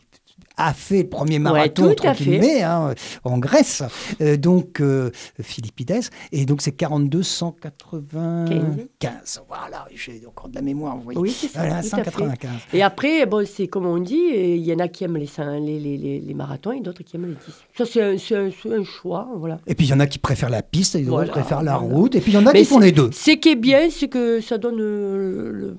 a 0.55 0.71
fait 0.71 1.01
le 1.03 1.09
premier 1.09 1.39
marathon, 1.39 1.95
tout 1.95 2.05
entre 2.07 2.21
guillemets, 2.23 2.61
hein, 2.61 2.93
en 3.23 3.39
Grèce, 3.39 3.81
Euh, 4.21 4.37
donc 4.37 4.81
euh, 4.81 5.09
Philippides, 5.41 6.01
et 6.31 6.45
donc 6.45 6.61
c'est 6.61 6.73
42 6.73 7.23
195. 7.23 9.41
Voilà, 9.47 9.87
j'ai 9.95 10.21
encore 10.27 10.49
de 10.49 10.55
la 10.55 10.61
mémoire, 10.61 10.95
vous 10.97 11.01
voyez. 11.03 11.19
Oui, 11.19 11.31
c'est 11.31 11.47
ça. 11.47 11.59
Voilà, 11.61 11.81
tout 11.81 11.95
à 11.95 12.03
fait. 12.03 12.11
195. 12.11 12.51
Et 12.73 12.83
après, 12.83 13.25
bon, 13.25 13.45
c'est 13.47 13.67
comme 13.67 13.85
on 13.87 13.97
dit, 13.97 14.21
il 14.35 14.57
y 14.63 14.71
en 14.73 14.77
a 14.79 14.87
qui 14.87 15.03
aiment 15.03 15.17
les, 15.17 15.27
les, 15.59 15.79
les, 15.97 16.19
les, 16.19 16.33
marathons 16.35 16.71
et 16.71 16.81
d'autres 16.81 17.01
qui 17.03 17.15
aiment 17.15 17.27
les 17.29 17.33
10. 17.33 17.37
Ça, 17.77 17.85
c'est 17.85 18.01
un, 18.35 18.49
un- 18.71 18.83
choix, 18.83 19.29
voilà. 19.35 19.59
Et 19.65 19.73
puis 19.75 19.87
il 19.87 19.89
y 19.89 19.93
en 19.93 19.99
a 19.99 20.05
qui 20.07 20.19
préfèrent 20.19 20.49
la 20.51 20.61
piste, 20.61 20.93
et 20.95 20.99
d'autres 20.99 21.11
Voilà, 21.11 21.31
préfèrent 21.31 21.63
la 21.63 21.77
voilà. 21.77 21.95
route, 21.95 22.13
et 22.15 22.21
puis 22.21 22.31
il 22.31 22.35
y 22.35 22.37
en 22.37 22.45
a 22.45 22.53
Mais 22.53 22.59
qui 22.59 22.65
font 22.65 22.79
les 22.79 22.91
deux. 22.91 23.09
Ce 23.11 23.31
qui 23.31 23.49
est 23.49 23.55
bien, 23.55 23.89
c'est 23.89 24.07
que 24.07 24.39
ça 24.41 24.57
donne 24.59 24.79
euh, 24.79 25.51
le... 25.51 25.77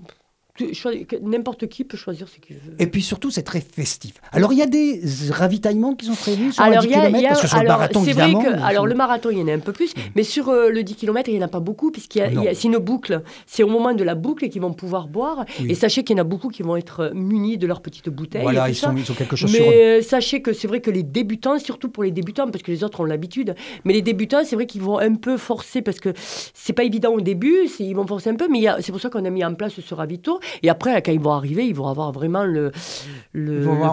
N'importe 1.23 1.67
qui 1.67 1.83
peut 1.83 1.97
choisir 1.97 2.29
ce 2.29 2.39
qu'il 2.39 2.55
veut. 2.55 2.77
Et 2.79 2.87
puis 2.87 3.03
surtout, 3.03 3.29
c'est 3.33 3.43
très 3.43 3.61
festif. 3.61 4.15
Alors, 4.31 4.53
il 4.53 4.59
y 4.61 4.63
a 4.63 4.67
des 4.67 5.01
ravitaillements 5.31 5.97
qui 5.97 6.07
sont 6.07 6.15
prévus 6.15 6.53
sur 6.53 6.63
alors, 6.63 6.83
les 6.83 6.87
10 6.89 6.95
il 6.95 6.97
y 6.97 7.01
a- 7.01 7.07
km, 7.09 7.23
y 7.23 7.27
a- 7.27 7.29
parce 7.31 7.41
que 7.43 7.49
sur 7.49 7.57
le 7.57 7.61
alors, 7.63 7.79
marathon, 7.79 8.05
c'est 8.05 8.13
vrai 8.13 8.25
évidemment. 8.31 8.45
que 8.45 8.55
alors 8.63 8.71
sur- 8.71 8.87
le 8.87 8.95
marathon 8.95 9.31
il 9.33 9.39
y 9.39 9.43
en 9.43 9.49
a 9.49 9.53
un 9.53 9.59
peu 9.59 9.73
plus, 9.73 9.93
mais 10.15 10.23
sur 10.23 10.49
euh, 10.51 10.69
le 10.71 10.85
10 10.85 10.95
km 10.95 11.29
il 11.29 11.37
n'y 11.37 11.43
en 11.43 11.47
a 11.47 11.49
pas 11.49 11.59
beaucoup 11.59 11.91
puisqu'il 11.91 12.19
y 12.19 12.23
a, 12.49 12.55
c'est 12.55 12.69
une 12.69 12.79
boucle. 12.79 13.23
C'est 13.49 13.65
au 13.65 13.69
moment 13.69 13.95
de 13.95 14.05
la 14.05 14.15
boucle 14.15 14.49
qu'ils 14.49 14.63
vont 14.63 14.73
pouvoir 14.73 15.09
boire. 15.09 15.45
Oui. 15.59 15.73
Et 15.73 15.75
sachez 15.75 16.05
qu'il 16.05 16.17
y 16.17 16.21
en 16.21 16.23
a 16.23 16.25
beaucoup 16.25 16.51
qui 16.51 16.63
vont 16.63 16.77
être 16.77 17.11
munis 17.15 17.59
de 17.59 17.67
leur 17.67 17.81
petite 17.81 18.09
bouteille. 18.09 18.43
Voilà, 18.43 18.69
et 18.69 18.71
ils 18.71 18.75
tout 18.75 18.81
ça. 18.83 18.91
sont, 18.91 18.97
ils 18.97 19.11
ont 19.11 19.15
quelque 19.15 19.35
chose 19.35 19.51
sur 19.51 19.61
eux. 19.61 19.67
Mais 19.69 19.99
euh, 19.99 20.03
sachez 20.03 20.41
que 20.41 20.53
c'est 20.53 20.69
vrai 20.69 20.81
que 20.81 20.91
les 20.93 21.03
débutants, 21.03 21.59
surtout 21.59 21.89
pour 21.89 22.05
les 22.05 22.13
débutants, 22.13 22.49
parce 22.49 22.63
que 22.63 22.71
les 22.71 22.85
autres 22.85 23.01
ont 23.01 23.05
l'habitude, 23.05 23.57
mais 23.85 23.93
les 23.93 24.03
débutants, 24.03 24.45
c'est 24.45 24.55
vrai 24.55 24.67
qu'ils 24.67 24.83
vont 24.83 24.99
un 25.01 25.17
peu 25.17 25.37
forcer, 25.37 25.83
parce 25.83 25.99
que 25.99 26.11
c'est 26.55 26.75
pas 26.75 26.85
évident 26.85 27.11
au 27.13 27.21
début, 27.21 27.57
ils 27.81 27.95
vont 27.97 28.07
forcer 28.07 28.31
un 28.31 28.37
peu, 28.37 28.47
mais 28.49 28.65
c'est 28.81 28.93
pour 28.93 29.01
ça 29.01 29.11
qu'on 29.11 29.25
a 29.25 29.31
mis 29.31 29.45
en 29.45 29.55
place 29.55 29.73
ce 29.81 29.95
ravito. 29.95 30.39
Et 30.63 30.69
après, 30.69 31.01
quand 31.03 31.13
ils 31.13 31.21
vont 31.21 31.33
arriver, 31.33 31.67
ils 31.67 31.75
vont 31.75 31.89
avoir 31.89 32.13
vraiment 32.13 32.45
le, 32.45 32.73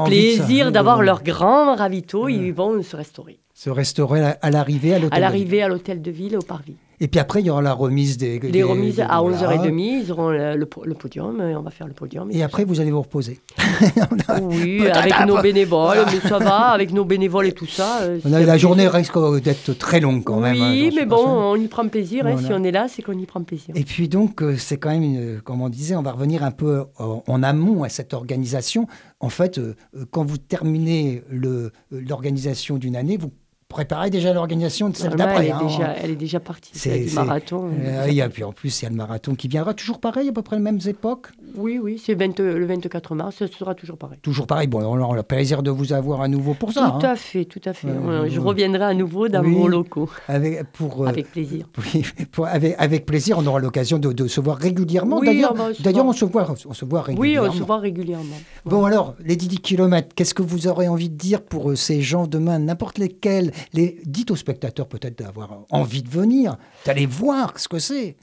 plaisir 0.06 0.72
d'avoir 0.72 1.02
leur 1.02 1.24
grand 1.24 1.76
ravito, 1.76 2.30
ils 2.30 2.52
vont 2.52 2.82
se 2.82 2.96
restaurer. 2.96 3.40
Se 3.54 3.70
restaurer 3.70 4.34
à 4.42 4.52
l'arrivée 4.52 4.96
à 4.96 5.00
l'hôtel. 5.00 5.18
À 5.18 5.20
l'arrivée 5.20 5.62
à 5.62 5.68
l'hôtel 5.68 6.02
de 6.02 6.12
ville, 6.12 6.38
au 6.38 6.42
parvis. 6.42 6.76
Et 7.04 7.08
puis 7.08 7.20
après, 7.20 7.42
il 7.42 7.48
y 7.48 7.50
aura 7.50 7.64
la 7.64 7.74
remise 7.74 8.16
des. 8.18 8.40
Les 8.40 8.52
des- 8.52 8.64
remises 8.64 8.98
des- 8.98 9.02
à 9.02 9.20
voilà. 9.22 9.36
11h30, 9.38 10.04
ils 10.06 10.12
auront 10.12 10.30
le, 10.30 10.56
le 10.56 10.66
po- 10.68 10.84
le 10.86 10.94
podium, 10.94 11.42
et 11.42 11.56
on 11.56 11.64
va 11.64 11.72
faire 11.72 11.88
le 11.88 11.94
podium. 11.94 12.30
Et 12.32 12.44
après, 12.44 12.64
vous 12.64 12.80
allez 12.80 12.92
vous 12.92 13.02
reposer. 13.02 13.40
Oui, 14.42 14.88
avec 14.88 15.14
nos 15.26 15.42
bénévoles, 15.42 16.06
mais 16.12 16.30
ça 16.30 16.38
va, 16.40 16.70
avec 16.70 16.92
nos 16.94 17.04
bénévoles 17.06 17.48
et 17.48 17.52
tout 17.54 17.66
ça. 17.66 18.02
euh, 18.04 18.20
On 18.26 18.32
a- 18.34 18.40
la 18.42 18.58
journée 18.58 18.88
risque 18.88 19.18
d'être 19.44 19.74
très 19.78 20.00
longue 20.00 20.24
quand 20.24 20.40
même. 20.40 20.62
hein, 20.62 20.70
Oui, 20.72 20.92
mais 20.96 21.06
bon, 21.06 21.18
on 21.28 21.56
y 21.56 21.68
prend 21.68 21.88
plaisir. 21.88 22.26
hein, 22.26 22.34
Voilà. 22.34 22.48
si 22.48 22.54
on 22.54 22.64
est 22.64 22.72
là, 22.72 22.86
c'est 22.88 23.02
qu'on 23.02 23.18
y 23.18 23.26
prend 23.26 23.42
plaisir. 23.44 23.76
Et 23.76 23.84
puis 23.84 24.08
donc, 24.08 24.42
euh, 24.42 24.56
c'est 24.58 24.78
quand 24.78 24.90
même, 24.92 25.04
une- 25.04 25.42
comme 25.42 25.62
on 25.62 25.70
disait, 25.70 25.96
on 25.96 26.02
va 26.04 26.12
revenir 26.12 26.44
un 26.44 26.52
peu 26.52 26.84
en, 27.00 27.24
en 27.28 27.44
amont 27.44 27.84
à 27.84 27.90
cette 27.90 28.14
organisation. 28.14 28.88
En 29.20 29.30
fait, 29.30 29.58
euh, 29.58 29.76
euh, 29.98 30.06
quand 30.12 30.24
vous 30.24 30.38
terminez 30.38 31.24
euh, 31.34 31.70
l'organisation 31.92 32.78
d'une 32.78 32.96
année, 32.96 33.18
vous 33.18 33.32
préparez 33.72 34.10
déjà 34.10 34.34
l'organisation 34.34 34.90
de 34.90 34.96
celle 34.96 35.16
d'après. 35.16 35.46
elle, 35.46 35.50
est 35.50 35.52
hein. 35.52 35.62
déjà, 35.66 35.96
elle 35.96 36.12
est 36.12 36.16
déjà 36.16 36.40
partie. 36.40 36.72
C'est- 36.74 37.06
du 37.06 37.14
marathon. 37.16 37.72
Euh, 37.84 38.06
et 38.06 38.30
puis 38.30 38.44
en 38.44 38.52
plus, 38.52 38.82
il 38.82 38.84
y 38.84 38.88
a 38.88 38.90
le 38.90 38.96
marathon 38.96 39.34
qui 39.36 39.48
viendra 39.48 39.74
toujours 39.74 40.00
pareil, 40.00 40.30
à 40.30 40.32
peu 40.32 40.42
près 40.42 40.58
les 40.58 40.62
mêmes 40.62 40.80
époques. 40.86 41.30
Oui, 41.56 41.80
oui, 41.82 42.02
c'est 42.04 42.14
20 42.14 42.40
le 42.40 42.66
24 42.66 43.16
mars, 43.16 43.36
ce 43.40 43.48
sera 43.48 43.76
toujours 43.76 43.98
pareil. 43.98 44.20
Toujours 44.22 44.48
pareil. 44.48 44.68
Bon, 44.68 44.82
on 44.84 45.00
aura 45.00 45.16
le 45.16 45.24
plaisir 45.24 45.64
de 45.64 45.72
vous 45.72 45.94
avoir 45.94 46.22
à 46.22 46.28
nouveau 46.28 46.54
pour 46.54 46.72
ça. 46.72 46.96
tout 47.00 47.06
hein. 47.06 47.12
à 47.12 47.16
fait, 47.16 47.46
tout 47.46 47.62
à 47.66 47.74
fait. 47.74 47.88
Euh, 47.88 48.28
Je 48.30 48.40
reviendrai 48.40 48.84
à 48.84 48.94
nouveau 48.94 49.28
dans 49.28 49.44
Oui. 49.44 49.54
vos 49.54 49.68
locaux, 49.68 50.10
Avec, 50.28 50.64
pour, 50.72 51.04
euh, 51.04 51.08
avec 51.08 51.32
plaisir. 51.32 51.66
oui, 51.94 52.04
pour- 52.32 52.48
avec, 52.48 52.76
avec 52.78 53.06
plaisir, 53.06 53.38
on 53.38 53.46
aura 53.46 53.60
l'occasion 53.60 54.00
de, 54.00 54.12
de 54.14 54.28
se 54.28 54.40
voir 54.42 54.58
régulièrement. 54.58 55.20
Oui, 55.20 55.28
D'ailleurs, 55.28 55.56
on 55.58 55.84
d'ailleurs, 55.84 56.06
on 56.06 56.14
se 56.14 56.26
voit, 56.26 56.48
on 56.68 56.74
se 56.74 56.86
voit 56.86 57.02
Oui, 57.08 57.16
régulièrement. 57.38 57.50
on 57.50 57.54
se 57.54 57.64
voit 57.64 57.78
régulièrement. 57.80 58.36
Bon 58.66 58.86
alors, 58.86 59.16
les 59.24 59.36
10 59.36 59.60
km, 59.60 60.10
qu'est-ce 60.16 60.34
que 60.34 60.44
vous 60.44 60.68
aurez 60.68 60.88
envie 60.88 61.10
de 61.10 61.16
dire 61.18 61.42
pour 61.42 61.72
euh, 61.72 61.76
ces 61.76 62.02
gens 62.02 62.28
demain, 62.28 62.60
n'importe 62.60 62.98
lesquels? 62.98 63.52
Les... 63.74 64.00
Dites 64.06 64.32
aux 64.32 64.36
spectateurs 64.36 64.88
peut-être 64.88 65.18
d'avoir 65.20 65.60
envie 65.70 66.04
de 66.04 66.10
venir, 66.10 66.56
d'aller 66.86 67.06
voir 67.06 67.58
ce 67.60 67.68
que 67.68 67.80
c'est. 67.80 68.16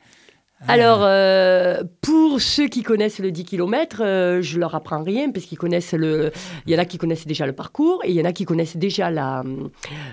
Alors, 0.66 1.00
euh, 1.02 1.82
pour 2.00 2.40
ceux 2.40 2.66
qui 2.66 2.82
connaissent 2.82 3.20
le 3.20 3.30
10 3.30 3.44
km, 3.44 3.98
je 4.40 4.58
leur 4.58 4.74
apprends 4.74 5.02
rien 5.04 5.30
parce 5.30 5.46
qu'ils 5.46 5.58
connaissent 5.58 5.92
le. 5.92 6.32
Y 6.66 6.74
en 6.74 6.78
a 6.78 6.84
qui 6.84 6.98
connaissent 6.98 7.26
déjà 7.28 7.46
le 7.46 7.52
parcours 7.52 8.00
et 8.04 8.10
il 8.10 8.16
y 8.16 8.20
en 8.20 8.24
a 8.24 8.32
qui 8.32 8.44
connaissent 8.44 8.76
déjà 8.76 9.10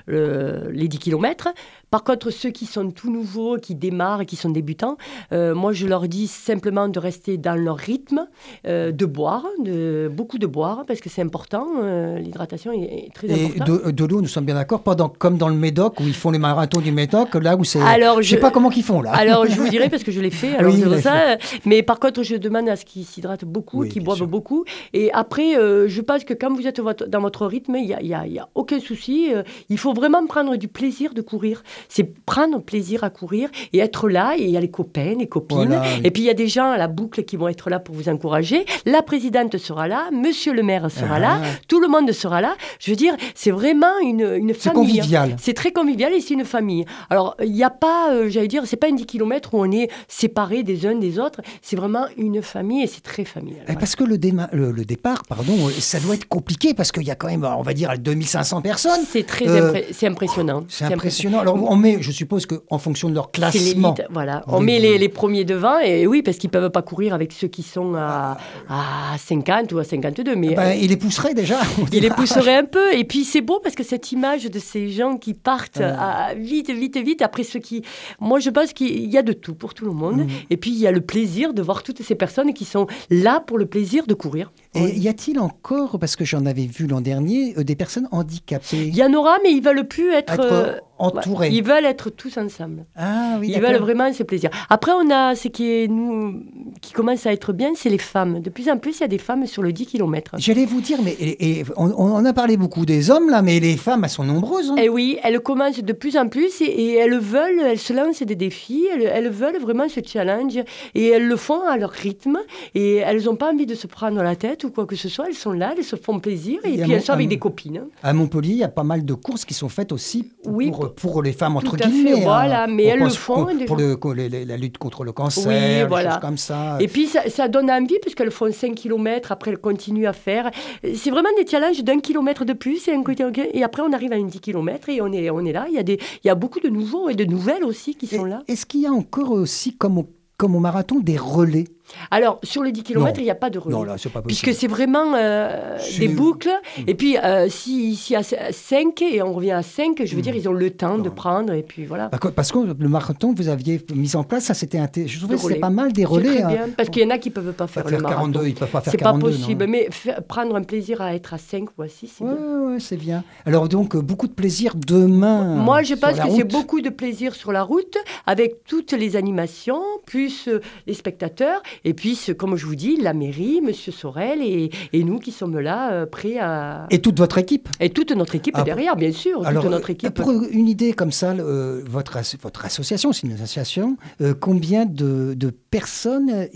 le- 0.08 0.69
les 0.71 0.88
10 0.88 0.99
km. 0.99 1.49
Par 1.95 2.03
contre, 2.03 2.29
ceux 2.29 2.49
qui 2.49 2.65
sont 2.65 2.91
tout 2.91 3.10
nouveaux, 3.10 3.55
qui 3.58 3.73
démarrent 3.73 4.19
et 4.19 4.25
qui 4.25 4.36
sont 4.36 4.49
débutants, 4.49 4.97
euh, 5.31 5.55
moi 5.55 5.71
je 5.71 5.88
leur 5.88 6.10
dis 6.10 6.27
simplement 6.27 6.89
de 6.89 6.99
rester 6.99 7.38
dans 7.38 7.55
leur 7.55 7.77
rythme, 7.77 8.27
euh, 8.67 8.91
de 8.91 9.05
boire, 9.05 9.45
de, 9.63 10.12
beaucoup 10.13 10.38
de 10.38 10.45
boire 10.45 10.84
parce 10.86 10.99
que 10.99 11.08
c'est 11.10 11.21
important. 11.21 11.65
euh, 11.81 12.19
L'hydratation 12.19 12.73
est, 12.73 13.05
est 13.05 13.13
très 13.13 13.27
Et 13.29 13.45
importante. 13.45 13.86
de, 13.86 13.91
de 13.91 14.03
l'eau, 14.05 14.19
nous 14.19 14.27
sommes 14.27 14.43
bien 14.43 14.55
d'accord, 14.55 14.81
pas 14.84 14.93
dans- 14.95 15.08
comme 15.08 15.38
dans 15.38 15.47
le 15.47 15.55
Médoc 15.55 16.01
où 16.01 16.03
ils 16.03 16.13
font 16.13 16.31
les 16.31 16.38
marathons 16.38 16.81
du 16.81 16.91
Médoc, 16.91 17.34
là 17.36 17.55
où 17.55 17.63
c'est. 17.63 17.79
Alors, 17.81 18.21
je 18.21 18.29
sais 18.29 18.36
je- 18.36 18.41
pas 18.41 18.51
comment 18.51 18.69
qu'ils 18.69 18.84
font 18.84 19.01
là. 19.01 19.12
Alors, 19.13 19.45
je 19.45 19.55
vous 19.55 19.69
dirai 19.75 19.88
parce 19.89 20.03
que 20.03 20.12
je 20.12 20.19
l'ai 20.19 20.31
fait. 20.31 20.53
Alors, 20.58 20.73
Oui, 20.73 21.01
ça. 21.01 21.38
Mais 21.63 21.81
par 21.81 22.01
contre, 22.01 22.23
je 22.23 22.36
demande 22.36 22.67
à 22.67 22.75
ce 22.75 22.84
qu'ils 22.84 23.05
s'hydratent 23.05 23.45
beaucoup, 23.45 23.79
Oui, 23.84 23.88
qu'ils 23.89 24.03
boivent 24.03 24.17
sûr. 24.17 24.27
beaucoup. 24.27 24.65
Et 24.91 25.13
après, 25.13 25.53
je 25.88 26.01
pense 26.01 26.25
que 26.25 26.34
quand 26.34 26.53
vous 26.53 26.67
êtes 26.67 26.81
dans 27.08 27.21
votre 27.21 27.45
rythme, 27.45 27.77
il 27.77 27.86
n'y 27.86 27.93
a, 27.93 28.01
y 28.01 28.13
a- 28.13 28.27
y 28.27 28.38
a 28.39 28.49
aucun 28.53 28.81
souci. 28.81 29.31
Il 29.69 29.77
faut 29.77 29.93
vraiment 29.93 30.25
prendre 30.27 30.58
du 30.58 30.67
plaisir 30.67 31.13
de 31.13 31.21
courir. 31.21 31.63
C'est 31.89 32.04
prendre 32.26 32.60
plaisir 32.62 33.04
à 33.04 33.10
courir 33.10 33.50
et 33.74 33.80
être 33.80 34.10
là. 34.10 34.34
Et 34.38 34.43
il 34.43 34.50
y 34.50 34.58
a 34.58 34.62
les 34.62 34.71
copains, 34.71 35.15
les 35.17 35.28
copines. 35.28 35.58
Voilà, 35.67 35.82
oui. 35.82 36.02
Et 36.04 36.12
puis, 36.12 36.24
il 36.24 36.26
y 36.26 36.30
a 36.30 36.34
des 36.34 36.48
gens 36.48 36.71
à 36.71 36.78
la 36.78 36.88
boucle 36.88 37.24
qui 37.24 37.36
vont 37.38 37.48
être 37.48 37.69
là 37.69 37.80
pour 37.80 37.95
vous 37.95 38.10
encourager. 38.10 38.65
La 38.86 39.02
présidente 39.02 39.58
sera 39.58 39.88
là. 39.88 40.10
Monsieur 40.12 40.54
le 40.54 40.63
maire 40.63 40.89
sera 40.91 41.15
Ah. 41.15 41.19
là. 41.19 41.41
Tout 41.67 41.80
le 41.80 41.88
monde 41.88 42.12
sera 42.12 42.41
là. 42.41 42.56
Je 42.80 42.91
veux 42.91 42.98
dire, 42.98 43.15
c'est 43.36 43.52
vraiment 43.52 43.98
une, 44.02 44.21
une 44.38 44.54
C'est 44.54 44.69
famille. 44.71 44.88
convivial. 45.00 45.36
C'est 45.39 45.54
très 45.54 45.71
convivial 45.71 46.13
et 46.13 46.21
c'est 46.21 46.34
une 46.34 46.45
famille. 46.45 46.86
Alors, 47.10 47.36
il 47.43 47.52
n'y 47.52 47.63
a 47.63 47.69
pas, 47.69 48.12
euh, 48.12 48.30
j'allais 48.30 48.48
dire, 48.48 48.63
c'est 48.65 48.76
pas 48.78 48.88
un 48.88 48.93
10 48.93 49.06
km 49.06 49.54
où 49.54 49.60
on 49.62 49.71
est 49.71 49.89
séparés 50.08 50.63
des 50.63 50.86
uns 50.86 50.95
des 50.95 51.19
autres. 51.19 51.41
C'est 51.62 51.76
vraiment 51.76 52.06
une 52.17 52.41
famille 52.41 52.84
et 52.84 52.88
c'est 52.88 53.02
très 53.04 53.26
familial. 53.26 53.62
Eh, 53.63 53.65
voilà. 53.67 53.80
Parce 53.80 53.95
que 53.95 54.04
le, 54.04 54.17
déma- 54.17 54.50
le, 54.52 54.71
le 54.71 54.86
départ, 54.86 55.24
pardon, 55.28 55.54
euh, 55.67 55.71
ça 55.80 56.00
doit 56.00 56.15
être 56.15 56.28
compliqué 56.28 56.74
parce 56.74 56.91
qu'il 56.91 57.04
y 57.04 57.12
a 57.12 57.15
quand 57.15 57.28
même, 57.28 57.43
on 57.45 57.62
va 57.62 57.74
dire, 57.74 57.93
2500 57.98 58.62
personnes. 58.62 59.02
C'est 59.10 59.26
très 59.26 59.48
Euh, 59.48 59.71
impré- 59.71 59.86
c'est 59.91 60.08
impressionnant. 60.08 60.63
C'est 60.69 60.86
impressionnant. 60.86 61.39
Alors, 61.39 61.56
on 61.71 61.74
met, 61.75 61.97
je 62.01 62.11
suppose 62.11 62.45
qu'en 62.45 62.77
fonction 62.77 63.09
de 63.09 63.15
leur 63.15 63.31
classement. 63.31 63.95
voilà. 64.09 64.43
On 64.47 64.59
met 64.59 64.79
les, 64.79 64.97
les 64.97 65.09
premiers 65.09 65.43
devant, 65.45 65.79
et 65.79 66.07
oui, 66.07 66.21
parce 66.21 66.38
qu'ils 66.38 66.49
peuvent 66.49 66.69
pas 66.69 66.81
courir 66.81 67.13
avec 67.13 67.31
ceux 67.31 67.47
qui 67.47 67.63
sont 67.63 67.93
à, 67.95 68.38
à 68.69 69.17
50 69.17 69.71
ou 69.73 69.79
à 69.79 69.83
52, 69.83 70.35
mais 70.35 70.55
ben, 70.55 70.73
il 70.73 70.89
les 70.89 70.97
pousserait 70.97 71.33
déjà. 71.33 71.59
il 71.91 72.01
les 72.01 72.09
pousserait 72.09 72.55
un 72.57 72.65
peu. 72.65 72.93
Et 72.93 73.03
puis 73.03 73.23
c'est 73.23 73.41
beau 73.41 73.59
parce 73.61 73.75
que 73.75 73.83
cette 73.83 74.11
image 74.11 74.45
de 74.45 74.59
ces 74.59 74.89
gens 74.89 75.17
qui 75.17 75.33
partent 75.33 75.77
Ouais. 75.77 75.83
à- 75.85 76.33
vite, 76.38 76.69
vite, 76.71 76.97
vite, 76.97 77.21
après 77.21 77.43
ceux 77.43 77.59
qui... 77.59 77.83
Moi, 78.19 78.39
je 78.39 78.49
pense 78.49 78.71
qu'il 78.73 79.09
y 79.11 79.17
a 79.17 79.21
de 79.23 79.33
tout 79.33 79.55
pour 79.55 79.73
tout 79.73 79.85
le 79.85 79.91
monde. 79.91 80.17
Mhm. 80.19 80.27
Et 80.49 80.57
puis 80.57 80.71
il 80.71 80.77
y 80.77 80.88
a 80.88 80.91
le 80.91 81.01
plaisir 81.01 81.53
de 81.53 81.61
voir 81.61 81.83
toutes 81.83 82.01
ces 82.01 82.15
personnes 82.15 82.53
qui 82.53 82.65
sont 82.65 82.88
là 83.09 83.41
pour 83.45 83.57
le 83.57 83.65
plaisir 83.65 84.05
de 84.07 84.13
courir. 84.13 84.51
Et 84.75 84.99
y 84.99 85.07
a-t-il 85.09 85.39
encore, 85.39 85.97
parce 85.99 86.15
que 86.15 86.25
j'en 86.25 86.45
avais 86.45 86.65
vu 86.65 86.88
l'an 86.88 87.01
dernier, 87.01 87.53
euh, 87.57 87.63
des 87.63 87.75
personnes 87.75 88.07
handicapées? 88.11 88.88
Il 88.88 88.95
y 88.95 89.03
en 89.03 89.13
aura, 89.13 89.38
mais 89.43 89.51
ils 89.51 89.61
veulent 89.63 89.88
plus 89.88 90.11
être... 90.11 90.33
être 90.33 90.51
euh, 90.51 90.77
entourées 90.97 91.49
Ils 91.49 91.63
veulent 91.63 91.85
être 91.85 92.09
tous 92.09 92.38
ensemble. 92.38 92.85
Ah 92.95 93.38
oui, 93.39 93.51
Ils 93.53 93.61
veulent 93.61 93.75
vraiment 93.81 94.11
ce 94.13 94.23
plaisir. 94.23 94.49
Après, 94.69 94.91
on 94.93 95.09
a 95.09 95.35
ce 95.35 95.47
qui 95.49 95.69
est 95.69 95.88
nous, 95.88 96.41
qui 96.81 96.93
commence 96.93 97.25
à 97.25 97.33
être 97.33 97.51
bien, 97.53 97.71
c'est 97.75 97.89
les 97.89 97.97
femmes. 97.97 98.39
De 98.41 98.49
plus 98.49 98.69
en 98.69 98.77
plus, 98.77 98.97
il 98.97 99.01
y 99.01 99.03
a 99.03 99.07
des 99.09 99.17
femmes 99.17 99.45
sur 99.45 99.61
le 99.61 99.73
10 99.73 99.85
km. 99.88 100.35
J'allais 100.38 100.65
vous 100.65 100.79
dire, 100.81 100.99
mais 101.03 101.11
et, 101.13 101.59
et 101.59 101.65
on, 101.75 101.91
on 101.97 102.23
a 102.25 102.33
parlé 102.33 102.55
beaucoup 102.57 102.85
des 102.85 103.11
hommes 103.11 103.29
là, 103.29 103.41
mais 103.41 103.59
les 103.59 103.75
femmes, 103.77 104.03
elles 104.05 104.09
sont 104.09 104.23
nombreuses. 104.23 104.71
hein. 104.71 104.75
Et 104.77 104.88
oui, 104.89 105.17
elles 105.23 105.39
commencent 105.41 105.79
de 105.83 105.93
plus 105.93 106.15
en 106.17 106.27
plus 106.29 106.61
et, 106.61 106.65
et 106.65 106.93
elles 106.95 107.17
veulent, 107.19 107.59
elles 107.65 107.79
se 107.79 107.91
lancent 107.93 108.23
des 108.23 108.35
défis, 108.35 108.88
elles, 108.93 109.03
elles 109.03 109.29
veulent 109.29 109.59
vraiment 109.59 109.89
ce 109.89 109.99
challenge 110.05 110.57
et 110.95 111.07
elles 111.09 111.27
le 111.27 111.35
font 111.35 111.61
à 111.67 111.77
leur 111.77 111.91
rythme 111.91 112.38
et 112.73 112.97
elles 112.97 113.23
n'ont 113.25 113.35
pas 113.35 113.51
envie 113.51 113.65
de 113.65 113.75
se 113.75 113.88
prendre 113.88 114.21
la 114.23 114.35
tête 114.35 114.64
ou 114.65 114.71
quoi 114.71 114.86
que 114.86 114.95
ce 114.95 115.08
soit. 115.10 115.25
Elles 115.28 115.36
sont 115.36 115.51
là, 115.51 115.73
elles 115.78 115.84
se 115.84 115.95
font 115.95 116.19
plaisir 116.19 116.60
et 116.63 116.73
Et 116.73 116.82
puis 116.82 116.91
elles 116.91 117.01
sont 117.01 117.13
avec 117.13 117.28
des 117.30 117.39
copines. 117.39 117.78
hein. 117.78 117.88
À 118.04 118.13
Montpellier, 118.13 118.51
il 118.54 118.58
y 118.58 118.63
a 118.63 118.67
pas 118.69 118.84
mal 118.84 119.06
de 119.06 119.13
courses 119.13 119.45
qui 119.45 119.54
sont 119.54 119.69
faites 119.69 119.91
aussi 119.91 120.32
Oui, 120.45 120.71
pour, 120.71 120.93
pour 120.93 121.23
les 121.23 121.32
femmes, 121.34 121.56
entre 121.58 121.71
tout 121.78 121.84
à 121.84 121.88
fait, 121.88 121.89
guillemets. 121.89 122.13
hein. 122.19 122.23
voilà, 122.23 122.67
mais 122.67 122.84
elles 122.86 122.99
le 122.99 123.10
font, 123.10 123.45
Pour, 123.45 123.65
pour 123.65 123.75
le- 123.78 123.97
pour 123.97 124.13
la 124.13 124.58
lutte 124.58 124.78
contre 124.78 125.04
le 125.04 125.12
cancer, 125.12 125.47
Oui, 125.47 125.54
des 125.82 125.86
voilà. 125.86 126.12
choses 126.13 126.19
comme 126.21 126.38
ça. 126.38 126.78
Et 126.80 126.88
puis 126.88 127.08
ça, 127.08 127.30
ça 127.30 127.47
donne 127.47 127.69
envie 127.71 127.97
puisqu'elles 128.01 128.32
font 128.32 128.51
5 128.51 128.75
km, 128.75 129.32
après 129.32 129.51
elles 129.51 129.58
continuent 129.58 130.08
à 130.08 130.13
faire. 130.13 130.51
C'est 130.93 131.10
vraiment 131.12 131.30
des 131.38 131.45
challenges 131.47 131.84
d'un 131.84 131.99
kilomètre 131.99 132.45
de 132.45 132.54
plus 132.54 132.88
et, 132.88 132.93
un 132.93 133.04
côté- 133.04 133.25
et 133.54 133.63
après 133.63 133.82
on 133.82 133.93
arrive 133.93 134.12
à 134.12 134.17
une 134.17 134.28
10 134.28 134.39
km 134.39 134.89
et 134.89 135.01
on 135.01 135.12
est, 135.12 135.30
on 135.30 135.45
est 135.45 135.54
là. 135.54 135.65
Il 135.69 135.75
y, 135.75 135.80
a 135.80 135.84
des, 135.84 135.99
il 136.23 136.28
y 136.28 136.30
a 136.30 136.36
beaucoup 136.36 136.60
de 136.60 136.69
nouveaux 136.69 137.10
et 137.10 137.15
de 137.15 137.25
nouvelles 137.25 137.63
aussi 137.63 137.95
qui 137.95 138.06
Et- 138.06 138.17
sont 138.17 138.25
là. 138.25 138.43
Est-ce 138.47 138.65
qu'il 138.65 138.82
y 138.82 138.88
a 138.88 138.91
encore 138.91 139.32
aussi, 139.32 139.75
comme 139.75 139.97
au, 139.97 140.08
comme 140.38 140.56
au 140.56 140.60
marathon, 140.60 140.99
des 140.99 141.17
relais 141.17 141.65
Alors 142.12 142.39
sur 142.43 142.63
les 142.63 142.71
10 142.71 142.84
km, 142.84 143.19
il 143.19 143.24
n'y 143.24 143.30
a 143.30 143.36
pas 143.36 143.50
de 143.50 143.60
relais. 143.60 143.76
Non, 143.76 143.84
là, 143.84 143.95
c'est 143.98 144.10
pas 144.10 144.21
possible. 144.21 144.41
Puisque 144.41 144.60
c'est 144.60 144.67
vraiment 144.67 145.13
euh, 145.15 145.78
des 146.00 146.08
boucles. 146.08 146.50
Mm. 146.78 146.82
Et 146.88 146.93
puis, 146.95 147.17
euh, 147.17 147.48
si, 147.50 147.95
si 147.95 148.15
à 148.15 148.21
5 148.24 149.02
et 149.02 149.21
on 149.21 149.34
revient 149.34 149.52
à 149.52 149.62
5, 149.63 150.02
je 150.04 150.12
veux 150.13 150.19
Mm. 150.19 150.21
dire, 150.21 150.36
ils 150.36 150.50
ont 150.50 150.54
le 150.54 150.69
temps 150.71 150.98
de 150.98 151.10
prendre. 151.10 151.54
Et 151.54 151.63
puis 151.63 151.86
voilà. 151.86 152.10
Parce 152.10 152.52
que- 152.52 152.65
que 152.65 152.76
le 152.84 152.89
marathon, 152.89 153.34
vous 153.36 153.48
aviez 153.50 153.82
mis 153.93 154.15
en 154.15 154.24
place, 154.24 154.45
ça 154.45 154.54
c'était 154.54 154.78
inté- 154.80 155.08
je 155.08 155.19
trouvais 155.19 155.36
que 155.36 155.41
c'était 155.41 155.60
pas 155.60 155.69
mal 155.69 155.91
des 155.93 156.06
relais. 156.06 156.36
très 156.36 156.43
hein. 156.43 156.48
bien. 156.48 156.69
Parce 156.76 156.89
qu'il 156.89 157.04
y 157.04 157.06
en 157.06 157.10
a 157.10 157.17
qui 157.17 157.30
ne 157.30 157.34
peuvent 157.34 157.54
pas 157.54 157.67
faire, 157.67 157.84
Pas 157.84 157.89
le 157.89 157.95
faire 157.98 158.04
marathon. 158.04 158.32
42, 158.32 158.48
ils 158.48 158.56
peuvent 158.56 158.69
pas 158.69 158.82
faire 158.82 158.91
C'est 158.91 158.98
pas 158.98 159.06
42. 159.06 159.30
non. 159.32 159.38
possible. 159.38 159.65
Mais 159.67 159.89
prendre 160.28 160.56
un 160.56 160.63
plaisir 160.63 161.02
à 161.02 161.13
être 161.15 161.34
à 161.34 161.38
5 161.38 161.69
ou 161.78 161.82
à 161.84 161.88
6, 161.88 162.12
c'est 162.17 162.24
Ouais, 162.24 162.32
bien. 162.36 162.62
ouais, 162.74 162.80
c'est 162.80 162.98
bien. 162.98 163.24
Alors 163.45 163.67
donc, 163.69 163.95
beaucoup 163.98 164.28
de 164.28 164.34
plaisir 164.34 164.74
demain. 164.76 165.56
Moi, 165.56 165.84
je 165.84 165.93
pense 165.95 166.19
que 166.19 166.30
c'est 166.36 166.43
beaucoup 166.43 166.82
de 166.82 166.89
plaisir 166.89 167.36
sur 167.36 167.52
la 167.52 167.63
route, 167.63 167.98
avec 168.26 168.63
toutes 168.65 168.91
les 168.93 169.15
animations, 169.15 169.82
plus 170.06 170.48
euh, 170.48 170.62
les 170.88 170.93
spectateurs, 170.93 171.62
et 171.83 171.93
puis, 171.93 172.17
comme 172.38 172.55
je 172.55 172.65
vous 172.65 172.75
dis, 172.75 172.97
la 172.97 173.13
mairie, 173.13 173.61
Monsieur 173.61 173.91
Sorel, 173.91 174.39
et, 174.41 174.69
et 174.93 175.03
nous 175.03 175.19
qui 175.19 175.31
sommes 175.31 175.59
là, 175.59 175.91
euh, 175.91 176.05
prêts 176.05 176.38
à... 176.39 176.88
Et 176.89 176.99
toute 176.99 177.17
votre 177.17 177.38
équipe. 177.38 177.69
Et 177.79 177.89
toute 177.89 178.11
notre 178.11 178.35
équipe 178.35 178.55
Ah, 178.57 178.63
derrière, 178.63 178.95
bien 178.95 179.11
sûr, 179.11 179.45
Alors, 179.45 179.63
toute 179.63 179.71
notre 179.71 179.89
euh, 179.89 179.93
équipe. 179.93 180.13
pour 180.13 180.31
une 180.31 180.67
idée 180.67 180.93
comme 180.93 181.11
ça, 181.11 181.31
euh, 181.31 181.83
votre, 181.88 182.17
as- 182.17 182.38
votre 182.41 182.65
association, 182.65 183.11
c'est 183.11 183.27
une 183.27 183.33
association, 183.33 183.97
euh, 184.21 184.33
combien 184.39 184.85
de, 184.85 185.33
de 185.35 185.49
personnes, 185.49 186.47